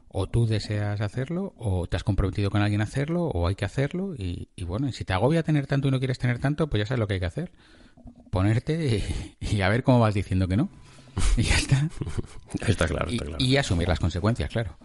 o, 0.10 0.28
tú 0.28 0.48
deseas 0.48 1.02
hacerlo, 1.02 1.54
o 1.58 1.88
te 1.88 1.96
has 1.96 2.04
comprometido 2.04 2.50
con 2.50 2.62
alguien 2.62 2.82
a 2.82 2.86
hacerlo, 2.86 3.26
o 3.26 3.48
hay 3.48 3.56
que 3.56 3.66
hacerlo, 3.66 4.16
y, 4.16 4.50
y, 4.56 4.64
bueno, 4.64 4.92
si 4.92 5.06
te 5.06 5.14
agobia 5.14 5.44
tener 5.44 5.68
tanto 5.68 5.88
y 5.88 5.92
no 5.92 6.00
quieres 6.00 6.18
tener 6.18 6.40
tanto, 6.40 6.68
pues 6.68 6.82
ya 6.82 6.86
sabes 6.86 7.00
lo 7.00 7.08
que 7.08 7.16
hay 7.16 7.20
que 7.20 7.26
hacer. 7.28 7.52
Ponerte 8.32 9.04
y, 9.40 9.62
a 9.62 9.70
ver 9.70 9.84
cómo 9.84 10.00
vas 10.00 10.14
diciendo 10.14 10.48
que 10.48 10.58
no. 10.58 10.70
Y 11.36 11.44
ya 11.44 11.56
está. 11.56 11.90
está 12.68 12.88
claro, 12.88 13.10
está 13.10 13.26
claro. 13.26 13.44
Y, 13.44 13.58
asumir 13.58 13.88
las 13.88 14.00
consecuencias, 14.00 14.50
claro. 14.50 14.78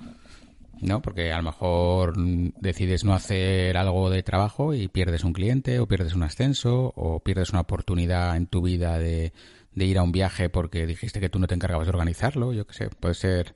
¿No? 0.82 1.00
Porque 1.00 1.32
a 1.32 1.38
lo 1.38 1.44
mejor 1.44 2.14
decides 2.16 3.04
no 3.04 3.14
hacer 3.14 3.76
algo 3.76 4.10
de 4.10 4.22
trabajo 4.22 4.74
y 4.74 4.88
pierdes 4.88 5.24
un 5.24 5.32
cliente 5.32 5.78
o 5.78 5.86
pierdes 5.86 6.14
un 6.14 6.24
ascenso 6.24 6.92
o 6.96 7.20
pierdes 7.20 7.50
una 7.50 7.60
oportunidad 7.60 8.36
en 8.36 8.46
tu 8.46 8.62
vida 8.62 8.98
de, 8.98 9.32
de 9.74 9.84
ir 9.84 9.98
a 9.98 10.02
un 10.02 10.12
viaje 10.12 10.48
porque 10.48 10.86
dijiste 10.86 11.20
que 11.20 11.28
tú 11.28 11.38
no 11.38 11.46
te 11.46 11.54
encargabas 11.54 11.86
de 11.86 11.92
organizarlo, 11.92 12.52
yo 12.52 12.66
qué 12.66 12.74
sé, 12.74 12.88
puede 12.88 13.14
ser 13.14 13.54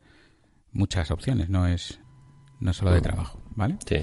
muchas 0.72 1.10
opciones, 1.10 1.48
no 1.50 1.66
es 1.66 2.00
no 2.60 2.72
solo 2.72 2.92
de 2.92 3.00
trabajo, 3.00 3.42
¿vale? 3.54 3.76
Sí, 3.86 3.96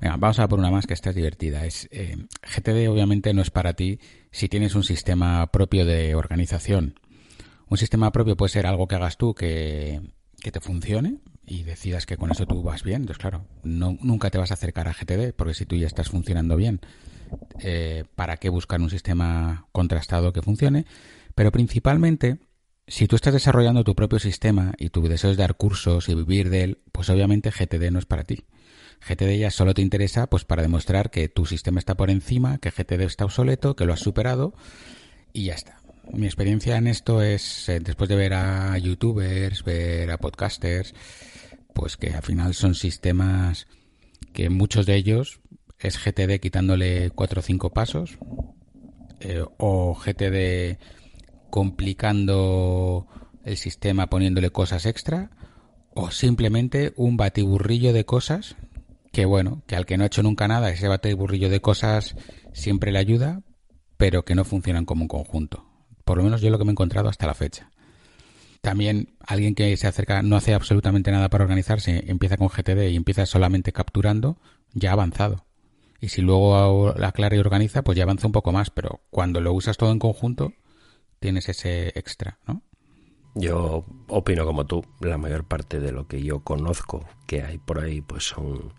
Venga, 0.00 0.16
vamos 0.16 0.38
a 0.38 0.48
por 0.48 0.58
una 0.58 0.70
más 0.70 0.86
que 0.86 0.94
esta 0.94 1.10
es 1.10 1.16
divertida. 1.16 1.66
Es, 1.66 1.86
eh, 1.92 2.16
GTD 2.42 2.88
obviamente 2.88 3.34
no 3.34 3.42
es 3.42 3.50
para 3.50 3.74
ti 3.74 4.00
si 4.30 4.48
tienes 4.48 4.74
un 4.74 4.82
sistema 4.82 5.46
propio 5.52 5.84
de 5.84 6.14
organización. 6.14 6.98
Un 7.68 7.76
sistema 7.76 8.10
propio 8.10 8.34
puede 8.34 8.48
ser 8.48 8.66
algo 8.66 8.88
que 8.88 8.94
hagas 8.94 9.18
tú 9.18 9.34
que, 9.34 10.00
que 10.40 10.50
te 10.50 10.60
funcione 10.60 11.18
y 11.50 11.64
decidas 11.64 12.06
que 12.06 12.16
con 12.16 12.30
eso 12.30 12.46
tú 12.46 12.62
vas 12.62 12.84
bien. 12.84 13.02
Entonces, 13.02 13.20
claro, 13.20 13.44
no, 13.64 13.98
nunca 14.00 14.30
te 14.30 14.38
vas 14.38 14.52
a 14.52 14.54
acercar 14.54 14.86
a 14.86 14.94
GTD 14.94 15.34
porque 15.34 15.54
si 15.54 15.66
tú 15.66 15.74
ya 15.74 15.88
estás 15.88 16.08
funcionando 16.08 16.54
bien, 16.54 16.80
eh, 17.58 18.04
¿para 18.14 18.36
qué 18.36 18.48
buscar 18.48 18.80
un 18.80 18.88
sistema 18.88 19.66
contrastado 19.72 20.32
que 20.32 20.42
funcione? 20.42 20.86
Pero 21.34 21.50
principalmente, 21.50 22.38
si 22.86 23.08
tú 23.08 23.16
estás 23.16 23.34
desarrollando 23.34 23.82
tu 23.82 23.96
propio 23.96 24.20
sistema 24.20 24.74
y 24.78 24.90
tu 24.90 25.02
deseo 25.02 25.32
es 25.32 25.36
dar 25.36 25.56
cursos 25.56 26.08
y 26.08 26.14
vivir 26.14 26.50
de 26.50 26.62
él, 26.62 26.78
pues 26.92 27.10
obviamente 27.10 27.50
GTD 27.50 27.90
no 27.90 27.98
es 27.98 28.06
para 28.06 28.22
ti. 28.22 28.44
GTD 29.00 29.36
ya 29.36 29.50
solo 29.50 29.74
te 29.74 29.82
interesa 29.82 30.28
pues 30.28 30.44
para 30.44 30.62
demostrar 30.62 31.10
que 31.10 31.28
tu 31.28 31.46
sistema 31.46 31.80
está 31.80 31.96
por 31.96 32.10
encima, 32.10 32.58
que 32.58 32.70
GTD 32.70 33.00
está 33.02 33.24
obsoleto, 33.24 33.74
que 33.74 33.86
lo 33.86 33.92
has 33.92 34.00
superado 34.00 34.54
y 35.32 35.46
ya 35.46 35.54
está. 35.54 35.79
Mi 36.12 36.26
experiencia 36.26 36.76
en 36.76 36.86
esto 36.86 37.22
es, 37.22 37.68
eh, 37.68 37.80
después 37.80 38.08
de 38.08 38.16
ver 38.16 38.34
a 38.34 38.76
youtubers, 38.78 39.62
ver 39.62 40.10
a 40.10 40.18
podcasters, 40.18 40.94
pues 41.72 41.96
que 41.96 42.10
al 42.10 42.22
final 42.22 42.54
son 42.54 42.74
sistemas 42.74 43.68
que 44.32 44.50
muchos 44.50 44.86
de 44.86 44.96
ellos 44.96 45.40
es 45.78 45.98
GTD 45.98 46.40
quitándole 46.40 47.10
cuatro 47.10 47.40
o 47.40 47.42
cinco 47.42 47.70
pasos 47.70 48.18
eh, 49.20 49.44
o 49.58 49.94
GTD 49.94 50.78
complicando 51.48 53.06
el 53.44 53.56
sistema 53.56 54.08
poniéndole 54.08 54.50
cosas 54.50 54.86
extra 54.86 55.30
o 55.94 56.10
simplemente 56.10 56.92
un 56.96 57.16
batiburrillo 57.16 57.92
de 57.92 58.04
cosas 58.04 58.56
que 59.12 59.24
bueno, 59.24 59.62
que 59.66 59.76
al 59.76 59.86
que 59.86 59.96
no 59.96 60.04
ha 60.04 60.08
hecho 60.08 60.22
nunca 60.22 60.48
nada, 60.48 60.70
ese 60.70 60.88
batiburrillo 60.88 61.50
de 61.50 61.60
cosas 61.60 62.14
siempre 62.52 62.92
le 62.92 62.98
ayuda, 62.98 63.42
pero 63.96 64.24
que 64.24 64.34
no 64.34 64.44
funcionan 64.44 64.84
como 64.84 65.02
un 65.02 65.08
conjunto. 65.08 65.69
Por 66.10 66.18
lo 66.18 66.24
menos 66.24 66.40
yo 66.40 66.50
lo 66.50 66.58
que 66.58 66.64
me 66.64 66.70
he 66.70 66.72
encontrado 66.72 67.08
hasta 67.08 67.28
la 67.28 67.34
fecha. 67.34 67.70
También 68.62 69.14
alguien 69.24 69.54
que 69.54 69.76
se 69.76 69.86
acerca, 69.86 70.22
no 70.22 70.34
hace 70.34 70.54
absolutamente 70.54 71.12
nada 71.12 71.28
para 71.28 71.44
organizarse, 71.44 72.02
empieza 72.08 72.36
con 72.36 72.48
GTD 72.48 72.88
y 72.90 72.96
empieza 72.96 73.26
solamente 73.26 73.70
capturando, 73.70 74.36
ya 74.72 74.90
ha 74.90 74.94
avanzado. 74.94 75.44
Y 76.00 76.08
si 76.08 76.20
luego 76.20 76.88
aclara 77.00 77.36
y 77.36 77.38
organiza, 77.38 77.82
pues 77.82 77.96
ya 77.96 78.02
avanza 78.02 78.26
un 78.26 78.32
poco 78.32 78.50
más, 78.50 78.70
pero 78.70 79.02
cuando 79.10 79.40
lo 79.40 79.52
usas 79.52 79.76
todo 79.76 79.92
en 79.92 80.00
conjunto, 80.00 80.52
tienes 81.20 81.48
ese 81.48 81.92
extra, 81.96 82.40
¿no? 82.44 82.60
Yo 83.36 83.84
opino 84.08 84.44
como 84.44 84.66
tú, 84.66 84.84
la 84.98 85.16
mayor 85.16 85.44
parte 85.44 85.78
de 85.78 85.92
lo 85.92 86.08
que 86.08 86.24
yo 86.24 86.40
conozco 86.40 87.06
que 87.28 87.44
hay 87.44 87.58
por 87.58 87.78
ahí 87.78 88.00
pues 88.00 88.24
son 88.24 88.74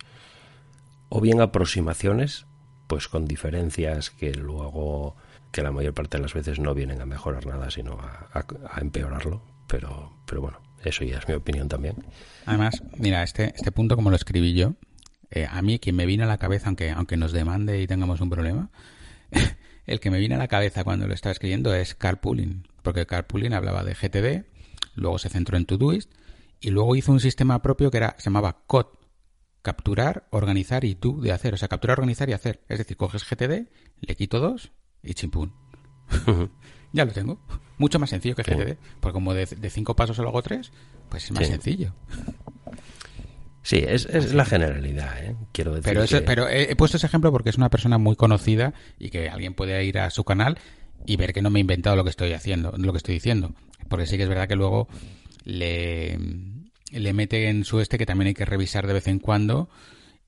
o 1.08 1.22
bien 1.22 1.40
aproximaciones, 1.40 2.46
pues 2.88 3.08
con 3.08 3.24
diferencias 3.24 4.10
que 4.10 4.34
luego 4.34 5.16
que 5.52 5.62
la 5.62 5.72
mayor 5.72 5.94
parte 5.94 6.18
de 6.18 6.24
las 6.24 6.34
veces 6.34 6.60
no 6.60 6.74
vienen 6.74 7.02
a 7.02 7.06
mejorar 7.06 7.46
nada, 7.46 7.70
sino 7.70 8.00
a, 8.00 8.46
empeorarlo, 8.80 9.42
pero, 9.68 10.14
pero 10.26 10.42
bueno, 10.42 10.60
eso 10.84 11.04
ya 11.04 11.18
es 11.18 11.28
mi 11.28 11.34
opinión 11.34 11.68
también. 11.68 11.96
Además, 12.46 12.82
mira, 12.98 13.24
este, 13.24 13.54
este 13.56 13.72
punto 13.72 13.96
como 13.96 14.10
lo 14.10 14.16
escribí 14.16 14.54
yo, 14.54 14.74
eh, 15.30 15.48
a 15.50 15.62
mí 15.62 15.80
quien 15.80 15.96
me 15.96 16.06
vino 16.06 16.24
a 16.24 16.28
la 16.28 16.38
cabeza, 16.38 16.68
aunque, 16.68 16.92
aunque 16.92 17.18
nos 17.18 17.32
demande 17.32 17.82
y 17.82 17.88
tengamos 17.88 18.22
un 18.22 18.30
problema, 18.30 18.70
el 19.86 20.00
que 20.00 20.10
me 20.10 20.20
viene 20.20 20.36
a 20.36 20.40
la 20.40 20.48
cabeza 20.48 20.84
cuando 20.84 21.08
lo 21.08 21.14
estaba 21.14 21.32
escribiendo 21.32 21.74
es 21.74 21.96
carpooling, 21.96 22.68
porque 22.82 23.06
carpooling 23.06 23.54
hablaba 23.54 23.84
de 23.84 23.94
GTD, 23.94 24.46
luego 24.96 25.20
se 25.20 25.30
centró 25.30 25.58
en 25.58 25.66
Todoist 25.66 26.12
y 26.62 26.70
luego 26.70 26.96
hizo 26.96 27.12
un 27.12 27.20
sistema 27.20 27.62
propio 27.62 27.92
que 27.92 27.98
era 27.98 28.16
se 28.18 28.26
llamaba 28.26 28.64
COD, 28.68 28.88
capturar, 29.62 30.28
organizar 30.32 30.86
y 30.86 30.96
tú 30.96 31.22
de 31.22 31.32
hacer, 31.32 31.54
o 31.54 31.58
sea, 31.58 31.68
capturar, 31.68 32.00
organizar 32.00 32.30
y 32.30 32.34
hacer. 32.34 32.62
Es 32.68 32.80
decir, 32.80 32.98
coges 32.98 33.24
GTD, 33.24 33.68
le 34.00 34.16
quito 34.16 34.40
dos 34.40 34.72
y 35.04 35.14
chimpún. 35.14 35.52
ya 36.94 37.06
lo 37.06 37.12
tengo. 37.12 37.40
Mucho 37.78 38.00
más 38.00 38.10
sencillo 38.12 38.36
que 38.36 38.44
GTD, 38.44 38.78
porque 39.00 39.14
como 39.14 39.34
de, 39.34 39.48
cinco 39.70 39.96
pasos 39.96 40.16
solo 40.16 40.30
hago 40.30 40.44
tres, 40.44 40.72
pues 41.10 41.26
es 41.26 41.32
más 41.32 41.48
sencillo. 41.48 41.94
Sí, 43.64 43.78
es, 43.78 44.06
es 44.06 44.34
la 44.34 44.46
generalidad, 44.46 45.24
¿eh? 45.24 45.36
quiero 45.52 45.76
decir. 45.76 45.94
Pero, 45.94 46.26
pero 46.26 46.50
he, 46.50 46.76
puesto 46.76 46.98
ese 46.98 47.06
ejemplo 47.06 47.32
porque 47.32 47.50
es 47.50 47.58
una 47.58 47.70
persona 47.70 47.98
muy 47.98 48.16
conocida 48.16 48.74
y 49.00 49.10
que 49.10 49.30
alguien 49.30 49.54
puede 49.54 49.84
ir 49.86 50.00
a 50.00 50.10
su 50.10 50.24
canal 50.24 50.58
y 51.06 51.16
ver 51.16 51.34
que 51.34 51.42
no 51.42 51.50
me 51.50 51.60
he 51.60 51.62
inventado 51.62 51.96
lo 51.96 52.04
que 52.04 52.10
estoy 52.10 52.34
haciendo, 52.34 52.74
lo 52.78 52.92
que 52.92 52.98
estoy 52.98 53.16
diciendo. 53.16 53.54
Porque 53.88 54.06
sí 54.06 54.18
que 54.18 54.24
es 54.24 54.30
verdad 54.30 54.48
que 54.48 54.56
luego 54.56 54.88
le, 55.44 56.18
le 56.92 57.14
mete 57.14 57.50
en 57.50 57.64
su 57.64 57.80
este 57.80 57.98
que 57.98 58.06
también 58.06 58.28
hay 58.28 58.34
que 58.34 58.46
revisar 58.46 58.88
de 58.88 58.94
vez 58.94 59.08
en 59.08 59.20
cuando 59.20 59.70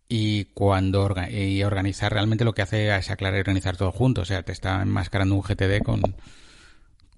y 0.08 0.46
cuando 0.46 1.14
y 1.30 1.64
organizar 1.64 2.12
realmente 2.12 2.46
lo 2.46 2.54
que 2.54 2.62
hace 2.62 2.96
es 2.96 3.10
aclarar 3.10 3.38
y 3.38 3.42
organizar 3.42 3.78
todo 3.78 3.92
junto. 3.92 4.22
O 4.22 4.26
sea, 4.26 4.44
te 4.44 4.52
está 4.52 4.82
enmascarando 4.82 5.36
un 5.36 5.42
GTD 5.42 5.84
con, 5.84 6.02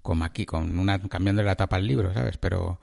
con 0.02 0.24
aquí, 0.24 0.46
con 0.46 0.78
una, 0.78 1.00
cambiando 1.00 1.44
la 1.44 1.56
tapa 1.56 1.76
al 1.78 1.88
libro, 1.88 2.14
¿sabes? 2.14 2.38
Pero 2.38 2.80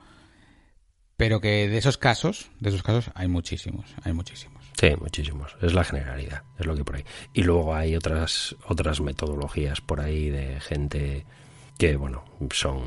pero 1.22 1.40
que 1.40 1.68
de 1.68 1.78
esos 1.78 1.98
casos, 1.98 2.50
de 2.58 2.70
esos 2.70 2.82
casos 2.82 3.12
hay 3.14 3.28
muchísimos, 3.28 3.94
hay 4.02 4.12
muchísimos. 4.12 4.64
Sí, 4.76 4.90
muchísimos. 4.98 5.56
Es 5.62 5.72
la 5.72 5.84
generalidad, 5.84 6.42
es 6.58 6.66
lo 6.66 6.74
que 6.74 6.84
por 6.84 6.96
ahí. 6.96 7.04
Y 7.32 7.44
luego 7.44 7.76
hay 7.76 7.94
otras 7.94 8.56
otras 8.66 9.00
metodologías 9.00 9.80
por 9.80 10.00
ahí 10.00 10.30
de 10.30 10.58
gente 10.60 11.24
que, 11.78 11.96
bueno, 11.96 12.24
son 12.50 12.82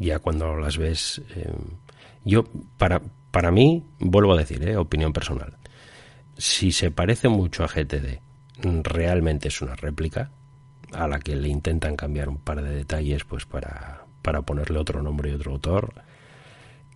ya 0.00 0.18
cuando 0.18 0.56
las 0.56 0.78
ves. 0.78 1.22
Eh, 1.36 1.48
yo 2.24 2.42
para 2.76 3.00
para 3.30 3.52
mí 3.52 3.84
vuelvo 4.00 4.32
a 4.32 4.38
decir, 4.38 4.66
eh, 4.68 4.76
opinión 4.76 5.12
personal. 5.12 5.55
Si 6.38 6.72
se 6.72 6.90
parece 6.90 7.28
mucho 7.28 7.64
a 7.64 7.68
GTD, 7.68 8.20
realmente 8.82 9.48
es 9.48 9.62
una 9.62 9.74
réplica 9.74 10.30
a 10.92 11.08
la 11.08 11.18
que 11.18 11.36
le 11.36 11.48
intentan 11.48 11.96
cambiar 11.96 12.28
un 12.28 12.38
par 12.38 12.62
de 12.62 12.74
detalles, 12.74 13.24
pues 13.24 13.46
para 13.46 14.06
para 14.26 14.42
ponerle 14.42 14.80
otro 14.80 15.02
nombre 15.02 15.30
y 15.30 15.34
otro 15.34 15.52
autor 15.52 15.94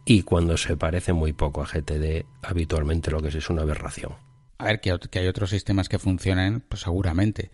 y 0.04 0.22
cuando 0.22 0.56
se 0.56 0.76
parece 0.76 1.12
muy 1.12 1.32
poco 1.32 1.62
a 1.62 1.66
GTD, 1.66 2.24
habitualmente 2.42 3.12
lo 3.12 3.22
que 3.22 3.28
es 3.28 3.36
es 3.36 3.50
una 3.50 3.62
aberración. 3.62 4.14
A 4.58 4.64
ver, 4.64 4.80
que, 4.80 4.90
hay 4.90 5.26
otros 5.28 5.50
sistemas 5.50 5.88
que 5.88 6.00
funcionan, 6.00 6.64
pues 6.68 6.82
seguramente. 6.82 7.52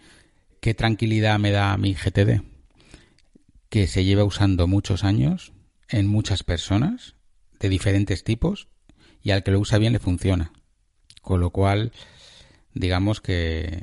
¿Qué 0.61 0.73
tranquilidad 0.73 1.39
me 1.39 1.51
da 1.51 1.77
mi 1.77 1.93
GTD? 1.93 2.41
Que 3.69 3.87
se 3.87 4.05
lleva 4.05 4.25
usando 4.25 4.67
muchos 4.67 5.05
años 5.05 5.53
en 5.91 6.07
muchas 6.07 6.43
personas 6.43 7.15
de 7.61 7.69
diferentes 7.69 8.25
tipos 8.25 8.69
y 9.23 9.33
al 9.33 9.43
que 9.43 9.51
lo 9.51 9.61
usa 9.61 9.77
bien 9.77 9.93
le 9.93 9.99
funciona. 9.99 10.53
Con 11.27 11.41
lo 11.41 11.51
cual, 11.51 11.91
digamos 12.73 13.21
que, 13.21 13.83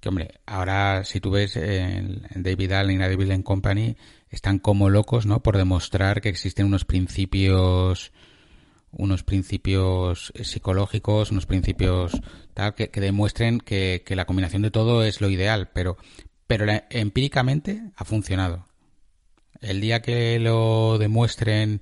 Que 0.00 0.08
hombre, 0.08 0.40
ahora 0.46 1.04
si 1.04 1.20
tú 1.20 1.30
ves 1.30 1.56
en 1.56 2.22
David 2.36 2.72
Allen 2.72 2.96
y 2.96 2.98
David 3.00 3.26
Allen 3.26 3.42
Company 3.42 3.98
están 4.30 4.58
como 4.58 4.88
locos, 4.88 5.26
¿no? 5.26 5.42
Por 5.42 5.58
demostrar 5.58 6.22
que 6.22 6.30
existen 6.30 6.64
unos 6.64 6.86
principios 6.86 8.12
unos 8.92 9.24
principios 9.24 10.32
psicológicos, 10.42 11.30
unos 11.32 11.44
principios 11.44 12.18
tal 12.54 12.74
que, 12.74 12.88
demuestren 12.88 13.60
que, 13.60 14.02
la 14.08 14.24
combinación 14.24 14.62
de 14.62 14.70
todo 14.70 15.04
es 15.04 15.20
lo 15.20 15.28
ideal, 15.28 15.68
pero 15.74 15.98
pero 16.46 16.64
empíricamente 16.88 17.82
ha 17.94 18.06
funcionado. 18.06 18.64
El 19.60 19.82
día 19.82 20.00
que 20.00 20.38
lo 20.38 20.96
demuestren 20.96 21.80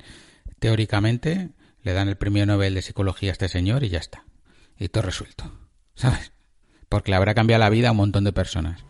teóricamente, 0.58 1.50
le 1.84 1.92
dan 1.92 2.08
el 2.08 2.16
premio 2.16 2.46
Nobel 2.46 2.74
de 2.74 2.82
Psicología 2.82 3.30
a 3.30 3.32
este 3.34 3.48
señor 3.48 3.84
y 3.84 3.88
ya 3.88 4.00
está. 4.00 4.24
Y 4.78 4.88
todo 4.88 5.04
resuelto. 5.04 5.50
¿Sabes? 5.94 6.32
Porque 6.88 7.10
le 7.10 7.16
habrá 7.16 7.34
cambiado 7.34 7.60
la 7.60 7.70
vida 7.70 7.88
a 7.88 7.92
un 7.92 7.98
montón 7.98 8.24
de 8.24 8.32
personas. 8.32 8.84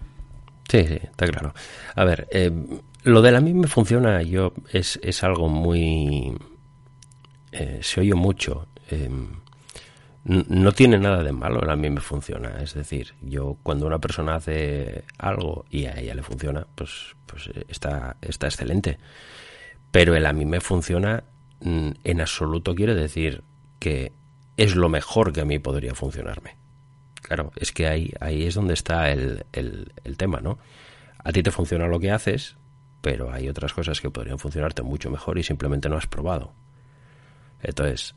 Sí, 0.69 0.85
sí, 0.87 0.99
está 1.03 1.27
claro. 1.27 1.55
A 1.95 2.05
ver, 2.05 2.29
eh, 2.31 2.51
lo 3.05 3.23
de 3.23 3.33
la 3.33 3.41
me 3.41 3.67
funciona, 3.67 4.23
yo 4.23 4.55
es, 4.73 4.99
es 5.03 5.23
algo 5.23 5.49
muy... 5.49 6.37
Eh, 7.53 7.81
se 7.83 8.01
oye 8.01 8.15
mucho. 8.15 8.69
Eh, 8.91 9.11
no 10.25 10.73
tiene 10.73 10.99
nada 10.99 11.23
de 11.23 11.33
malo, 11.33 11.69
a 11.69 11.77
mí 11.77 11.91
me 11.91 12.01
funciona. 12.01 12.63
Es 12.63 12.75
decir, 12.75 13.15
yo 13.23 13.59
cuando 13.63 13.87
una 13.87 13.99
persona 13.99 14.37
hace 14.37 15.05
algo 15.19 15.65
y 15.69 15.87
a 15.87 15.99
ella 15.99 16.15
le 16.15 16.23
funciona, 16.23 16.67
pues, 16.75 17.17
pues 17.27 17.51
está, 17.69 18.17
está 18.23 18.47
excelente. 18.47 18.99
Pero 19.91 20.15
el 20.15 20.25
a 20.27 20.33
mí 20.33 20.47
me 20.47 20.61
funciona 20.61 21.25
mm, 21.61 21.91
en 22.05 22.21
absoluto 22.21 22.75
quiere 22.75 22.95
decir 22.95 23.43
que 23.81 24.13
es 24.57 24.77
lo 24.77 24.89
mejor 24.89 25.33
que 25.33 25.41
a 25.41 25.45
mí 25.45 25.59
podría 25.59 25.95
funcionarme. 25.95 26.57
Claro, 27.15 27.53
es 27.57 27.73
que 27.73 27.87
ahí, 27.87 28.13
ahí 28.21 28.45
es 28.45 28.55
donde 28.55 28.75
está 28.75 29.11
el, 29.11 29.45
el, 29.53 30.17
tema, 30.17 30.41
¿no? 30.41 30.59
A 31.19 31.33
ti 31.33 31.43
te 31.43 31.51
funciona 31.51 31.87
lo 31.87 32.01
que 32.01 32.11
haces, 32.11 32.57
pero 33.01 33.33
hay 33.33 33.49
otras 33.49 33.73
cosas 33.73 34.01
que 34.01 34.11
podrían 34.11 34.39
funcionarte 34.39 34.83
mucho 34.83 35.11
mejor 35.11 35.39
y 35.39 35.43
simplemente 35.43 35.89
no 35.89 35.97
has 35.97 36.07
probado. 36.07 36.53
Entonces, 37.63 38.15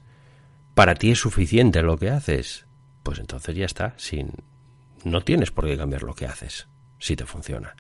para 0.74 0.96
ti 0.96 1.12
es 1.12 1.20
suficiente 1.20 1.82
lo 1.84 1.98
que 1.98 2.10
haces, 2.10 2.66
pues 3.04 3.20
entonces 3.20 3.56
ya 3.56 3.66
está, 3.66 3.94
sin 3.98 4.32
no 5.04 5.22
tienes 5.22 5.52
por 5.52 5.66
qué 5.66 5.78
cambiar 5.78 6.04
lo 6.04 6.16
que 6.16 6.26
haces, 6.26 6.68
si 7.00 7.16
te 7.16 7.26
funciona. 7.26 7.76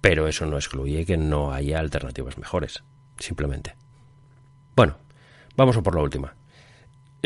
Pero 0.00 0.28
eso 0.28 0.46
no 0.46 0.56
excluye 0.56 1.04
que 1.04 1.16
no 1.16 1.52
haya 1.52 1.80
alternativas 1.80 2.38
mejores, 2.38 2.84
simplemente. 3.18 3.74
Bueno, 4.76 4.96
vamos 5.56 5.76
a 5.76 5.82
por 5.82 5.96
la 5.96 6.02
última. 6.02 6.34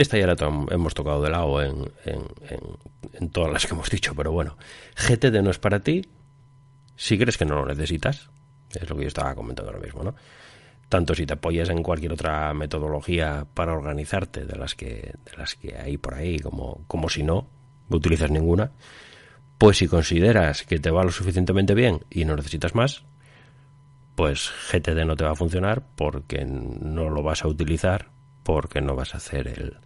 Esta 0.00 0.16
ya 0.16 0.26
la 0.26 0.34
hemos 0.70 0.94
tocado 0.94 1.20
de 1.20 1.28
lado 1.28 1.60
en, 1.60 1.92
en, 2.06 3.28
todas 3.28 3.52
las 3.52 3.66
que 3.66 3.74
hemos 3.74 3.90
dicho, 3.90 4.14
pero 4.14 4.32
bueno, 4.32 4.56
GTD 4.96 5.42
no 5.42 5.50
es 5.50 5.58
para 5.58 5.80
ti 5.80 6.06
si 6.96 7.18
crees 7.18 7.36
que 7.36 7.44
no 7.44 7.56
lo 7.56 7.66
necesitas. 7.66 8.30
Es 8.74 8.88
lo 8.88 8.96
que 8.96 9.02
yo 9.02 9.08
estaba 9.08 9.34
comentando 9.34 9.70
ahora 9.70 9.84
mismo, 9.84 10.02
¿no? 10.02 10.14
tanto 10.88 11.14
si 11.14 11.26
te 11.26 11.34
apoyas 11.34 11.68
en 11.68 11.82
cualquier 11.82 12.14
otra 12.14 12.54
metodología 12.54 13.46
para 13.52 13.74
organizarte 13.74 14.46
de 14.46 14.56
las 14.56 14.74
que, 14.74 15.12
de 15.22 15.36
las 15.36 15.54
que 15.54 15.76
hay 15.76 15.98
por 15.98 16.14
ahí, 16.14 16.38
como, 16.38 16.82
como 16.86 17.10
si 17.10 17.22
no, 17.22 17.46
no 17.90 17.96
utilizas 17.98 18.30
ninguna, 18.30 18.70
pues 19.58 19.76
si 19.76 19.86
consideras 19.86 20.62
que 20.62 20.78
te 20.78 20.90
va 20.90 21.04
lo 21.04 21.12
suficientemente 21.12 21.74
bien 21.74 22.06
y 22.08 22.24
no 22.24 22.36
necesitas 22.36 22.74
más, 22.74 23.04
pues 24.14 24.50
GTD 24.72 25.04
no 25.04 25.14
te 25.14 25.24
va 25.24 25.32
a 25.32 25.36
funcionar 25.36 25.84
porque 25.94 26.46
no 26.46 27.10
lo 27.10 27.22
vas 27.22 27.44
a 27.44 27.48
utilizar, 27.48 28.08
porque 28.44 28.80
no 28.80 28.96
vas 28.96 29.14
a 29.14 29.18
hacer 29.18 29.46
el, 29.46 29.76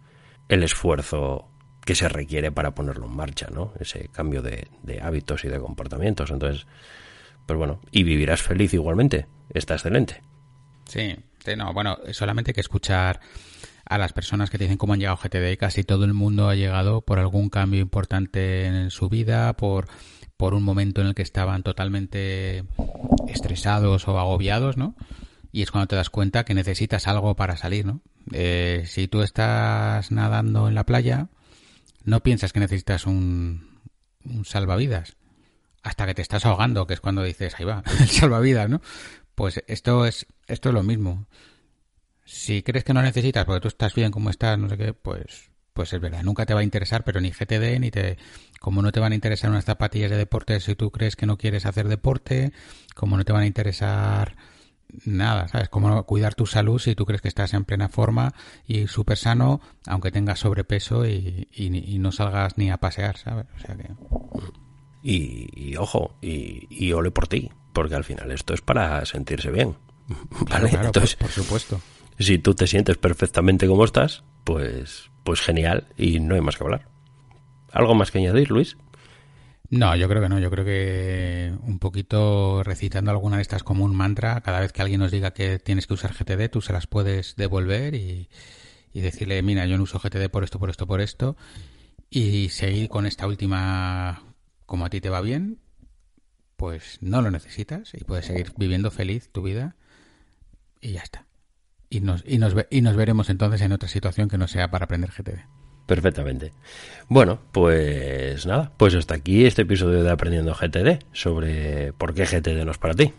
el 0.49 0.63
esfuerzo 0.63 1.49
que 1.85 1.95
se 1.95 2.09
requiere 2.09 2.51
para 2.51 2.73
ponerlo 2.73 3.05
en 3.05 3.15
marcha, 3.15 3.47
¿no? 3.51 3.73
Ese 3.79 4.09
cambio 4.09 4.41
de, 4.41 4.67
hábitos 5.01 5.45
y 5.45 5.49
de 5.49 5.59
comportamientos. 5.59 6.31
Entonces, 6.31 6.65
pues 7.45 7.57
bueno, 7.57 7.79
y 7.91 8.03
vivirás 8.03 8.41
feliz 8.41 8.73
igualmente. 8.73 9.27
Está 9.53 9.75
excelente. 9.75 10.21
Sí, 10.87 11.15
no, 11.55 11.73
bueno, 11.73 11.97
solamente 12.11 12.51
hay 12.51 12.55
que 12.55 12.61
escuchar 12.61 13.19
a 13.85 13.99
las 13.99 14.13
personas 14.13 14.49
que 14.49 14.57
te 14.57 14.63
dicen 14.63 14.77
cómo 14.77 14.93
han 14.93 14.99
llegado 14.99 15.19
a 15.21 15.27
GTD. 15.27 15.57
Casi 15.59 15.83
todo 15.83 16.05
el 16.05 16.15
mundo 16.15 16.49
ha 16.49 16.55
llegado 16.55 17.01
por 17.01 17.19
algún 17.19 17.49
cambio 17.49 17.81
importante 17.81 18.65
en 18.65 18.89
su 18.89 19.09
vida, 19.09 19.53
por, 19.53 19.87
por 20.37 20.55
un 20.55 20.63
momento 20.63 21.01
en 21.01 21.07
el 21.07 21.15
que 21.15 21.21
estaban 21.21 21.61
totalmente 21.61 22.63
estresados 23.27 24.07
o 24.07 24.19
agobiados, 24.19 24.75
¿no? 24.75 24.95
Y 25.51 25.61
es 25.61 25.69
cuando 25.69 25.87
te 25.87 25.95
das 25.95 26.09
cuenta 26.09 26.45
que 26.45 26.55
necesitas 26.55 27.07
algo 27.07 27.35
para 27.35 27.57
salir, 27.57 27.85
¿no? 27.85 28.01
Eh, 28.31 28.83
si 28.87 29.07
tú 29.07 29.21
estás 29.21 30.11
nadando 30.11 30.67
en 30.67 30.75
la 30.75 30.85
playa, 30.85 31.29
no 32.03 32.21
piensas 32.21 32.53
que 32.53 32.59
necesitas 32.59 33.05
un, 33.05 33.79
un 34.23 34.45
salvavidas 34.45 35.15
hasta 35.83 36.07
que 36.07 36.15
te 36.15 36.23
estás 36.23 36.45
ahogando, 36.45 36.87
que 36.87 36.95
es 36.95 36.99
cuando 36.99 37.23
dices, 37.23 37.53
ahí 37.59 37.65
va, 37.65 37.83
el 37.99 38.07
salvavidas, 38.07 38.69
¿no? 38.69 38.81
Pues 39.35 39.63
esto 39.67 40.05
es, 40.05 40.25
esto 40.47 40.69
es 40.69 40.75
lo 40.75 40.83
mismo. 40.83 41.27
Si 42.25 42.63
crees 42.63 42.83
que 42.83 42.93
no 42.93 43.03
necesitas 43.03 43.45
porque 43.45 43.61
tú 43.61 43.67
estás 43.67 43.93
bien 43.93 44.11
como 44.11 44.31
estás, 44.31 44.57
no 44.57 44.67
sé 44.67 44.77
qué, 44.77 44.93
pues, 44.93 45.51
pues 45.73 45.93
es 45.93 46.01
verdad. 46.01 46.23
Nunca 46.23 46.47
te 46.47 46.55
va 46.55 46.61
a 46.61 46.63
interesar, 46.63 47.03
pero 47.03 47.21
ni 47.21 47.29
GTD 47.29 47.79
ni 47.79 47.91
te, 47.91 48.17
como 48.59 48.81
no 48.81 48.91
te 48.91 48.99
van 48.99 49.11
a 49.11 49.15
interesar 49.15 49.51
unas 49.51 49.65
zapatillas 49.65 50.09
de 50.09 50.17
deporte 50.17 50.59
si 50.59 50.73
tú 50.73 50.89
crees 50.89 51.15
que 51.15 51.27
no 51.27 51.37
quieres 51.37 51.67
hacer 51.67 51.87
deporte, 51.87 52.51
como 52.95 53.15
no 53.15 53.23
te 53.23 53.33
van 53.33 53.43
a 53.43 53.47
interesar 53.47 54.35
nada, 55.05 55.47
¿sabes? 55.47 55.69
Como 55.69 56.03
cuidar 56.05 56.35
tu 56.35 56.45
salud 56.45 56.79
si 56.79 56.95
tú 56.95 57.05
crees 57.05 57.21
que 57.21 57.27
estás 57.27 57.53
en 57.53 57.65
plena 57.65 57.89
forma 57.89 58.33
y 58.65 58.87
súper 58.87 59.17
sano, 59.17 59.61
aunque 59.85 60.11
tengas 60.11 60.39
sobrepeso 60.39 61.05
y, 61.05 61.47
y, 61.51 61.99
no 61.99 62.11
salgas 62.11 62.57
ni 62.57 62.71
a 62.71 62.77
pasear, 62.77 63.17
¿sabes? 63.17 63.45
O 63.55 63.59
sea 63.59 63.75
que... 63.75 63.89
Y, 65.03 65.75
ojo, 65.77 66.15
y, 66.21 66.67
y 66.69 66.91
ole 66.93 67.11
por 67.11 67.27
ti, 67.27 67.51
porque 67.73 67.95
al 67.95 68.03
final 68.03 68.31
esto 68.31 68.53
es 68.53 68.61
para 68.61 69.05
sentirse 69.05 69.51
bien. 69.51 69.75
¿Vale? 70.49 70.69
Entonces, 70.71 71.15
por, 71.15 71.29
supuesto. 71.29 71.81
Si 72.19 72.39
tú 72.39 72.55
te 72.55 72.67
sientes 72.67 72.97
perfectamente 72.97 73.67
como 73.67 73.85
estás, 73.85 74.23
pues, 74.43 75.11
pues 75.23 75.41
genial 75.41 75.87
y 75.97 76.19
no 76.19 76.35
hay 76.35 76.41
más 76.41 76.57
que 76.57 76.63
hablar. 76.63 76.87
¿Algo 77.71 77.93
más 77.93 78.09
que 78.09 78.19
añadir, 78.19 78.51
Luis? 78.51 78.77
No, 79.75 79.93
yo 79.97 80.07
creo 80.07 80.21
que 80.21 80.29
no. 80.29 80.39
Yo 80.39 80.49
creo 80.49 80.63
que 80.63 81.53
un 81.63 81.79
poquito 81.79 82.63
recitando 82.63 83.11
alguna 83.11 83.35
de 83.35 83.41
estas 83.41 83.63
como 83.63 83.83
un 83.83 83.93
mantra, 83.93 84.39
cada 84.39 84.61
vez 84.61 84.71
que 84.71 84.81
alguien 84.81 85.01
nos 85.01 85.11
diga 85.11 85.33
que 85.33 85.59
tienes 85.59 85.85
que 85.85 85.93
usar 85.93 86.13
GTD, 86.13 86.49
tú 86.49 86.61
se 86.61 86.71
las 86.71 86.87
puedes 86.87 87.35
devolver 87.35 87.93
y, 87.93 88.29
y 88.93 89.01
decirle, 89.01 89.41
mira, 89.41 89.65
yo 89.65 89.75
no 89.75 89.83
uso 89.83 89.99
GTD 89.99 90.29
por 90.29 90.45
esto, 90.45 90.59
por 90.59 90.69
esto, 90.69 90.87
por 90.87 91.01
esto, 91.01 91.35
y 92.09 92.47
seguir 92.49 92.87
con 92.87 93.05
esta 93.05 93.27
última 93.27 94.23
como 94.65 94.85
a 94.85 94.89
ti 94.89 95.01
te 95.01 95.09
va 95.09 95.19
bien, 95.19 95.59
pues 96.55 96.97
no 97.01 97.21
lo 97.21 97.29
necesitas 97.29 97.93
y 97.93 98.05
puedes 98.05 98.27
seguir 98.27 98.53
viviendo 98.55 98.91
feliz 98.91 99.29
tu 99.29 99.41
vida 99.41 99.75
y 100.79 100.93
ya 100.93 101.01
está. 101.01 101.25
Y 101.89 101.99
nos, 101.99 102.23
y 102.25 102.37
nos, 102.37 102.55
y 102.69 102.79
nos 102.79 102.95
veremos 102.95 103.29
entonces 103.29 103.59
en 103.59 103.73
otra 103.73 103.89
situación 103.89 104.29
que 104.29 104.37
no 104.37 104.47
sea 104.47 104.71
para 104.71 104.85
aprender 104.85 105.11
GTD. 105.11 105.64
Perfectamente. 105.85 106.53
Bueno, 107.07 107.39
pues 107.51 108.45
nada, 108.45 108.71
pues 108.77 108.95
hasta 108.95 109.15
aquí 109.15 109.45
este 109.45 109.63
episodio 109.63 110.03
de 110.03 110.11
Aprendiendo 110.11 110.53
GTD 110.53 111.03
sobre 111.11 111.93
por 111.93 112.13
qué 112.13 112.25
GTD 112.25 112.65
no 112.65 112.71
es 112.71 112.77
para 112.77 112.95
ti. 112.95 113.13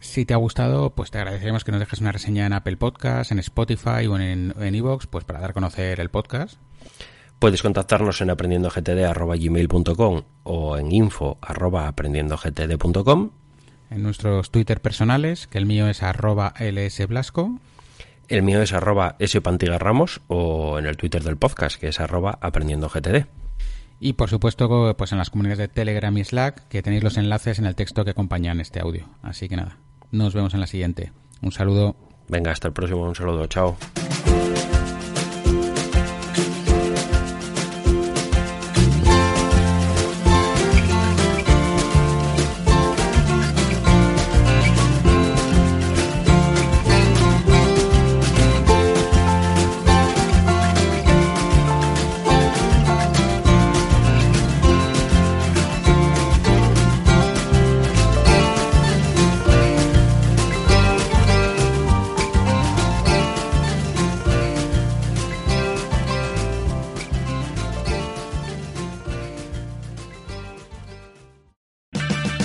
Si 0.00 0.26
te 0.26 0.34
ha 0.34 0.38
gustado, 0.38 0.90
pues 0.90 1.10
te 1.10 1.18
agradeceremos 1.18 1.64
que 1.64 1.72
nos 1.72 1.80
dejes 1.80 2.00
una 2.00 2.12
reseña 2.12 2.46
en 2.46 2.52
Apple 2.52 2.76
Podcast, 2.76 3.32
en 3.32 3.38
Spotify 3.38 4.06
o 4.08 4.18
en 4.18 4.52
Evox, 4.58 5.06
pues 5.06 5.24
para 5.24 5.40
dar 5.40 5.50
a 5.50 5.54
conocer 5.54 6.00
el 6.00 6.10
podcast. 6.10 6.58
Puedes 7.38 7.62
contactarnos 7.62 8.20
en 8.20 8.28
aprendiendogtd.gmail.com 8.30 10.22
o 10.44 10.78
en 10.78 10.92
info.aprendiendogtd.com. 10.92 13.30
En 13.90 14.02
nuestros 14.02 14.50
Twitter 14.50 14.80
personales, 14.80 15.46
que 15.46 15.58
el 15.58 15.66
mío 15.66 15.86
es 15.88 16.02
arroba 16.02 16.54
lsblasco. 16.58 17.60
El 18.28 18.42
mío 18.42 18.62
es 18.62 18.72
arroba 18.72 19.16
spantigarramos 19.24 20.20
o 20.28 20.78
en 20.78 20.86
el 20.86 20.96
Twitter 20.96 21.22
del 21.22 21.36
podcast, 21.36 21.78
que 21.78 21.88
es 21.88 22.00
arroba 22.00 22.38
aprendiendogtd. 22.40 23.26
Y 24.00 24.14
por 24.14 24.28
supuesto, 24.28 24.94
pues 24.96 25.12
en 25.12 25.18
las 25.18 25.30
comunidades 25.30 25.58
de 25.58 25.68
Telegram 25.68 26.16
y 26.16 26.24
Slack, 26.24 26.68
que 26.68 26.82
tenéis 26.82 27.02
los 27.02 27.16
enlaces 27.16 27.58
en 27.58 27.66
el 27.66 27.74
texto 27.74 28.04
que 28.04 28.10
acompañan 28.10 28.60
este 28.60 28.80
audio. 28.80 29.08
Así 29.22 29.48
que 29.48 29.56
nada, 29.56 29.78
nos 30.10 30.34
vemos 30.34 30.54
en 30.54 30.60
la 30.60 30.66
siguiente. 30.66 31.12
Un 31.42 31.52
saludo. 31.52 31.96
Venga, 32.28 32.50
hasta 32.50 32.68
el 32.68 32.74
próximo. 32.74 33.02
Un 33.02 33.14
saludo. 33.14 33.46
Chao. 33.46 33.76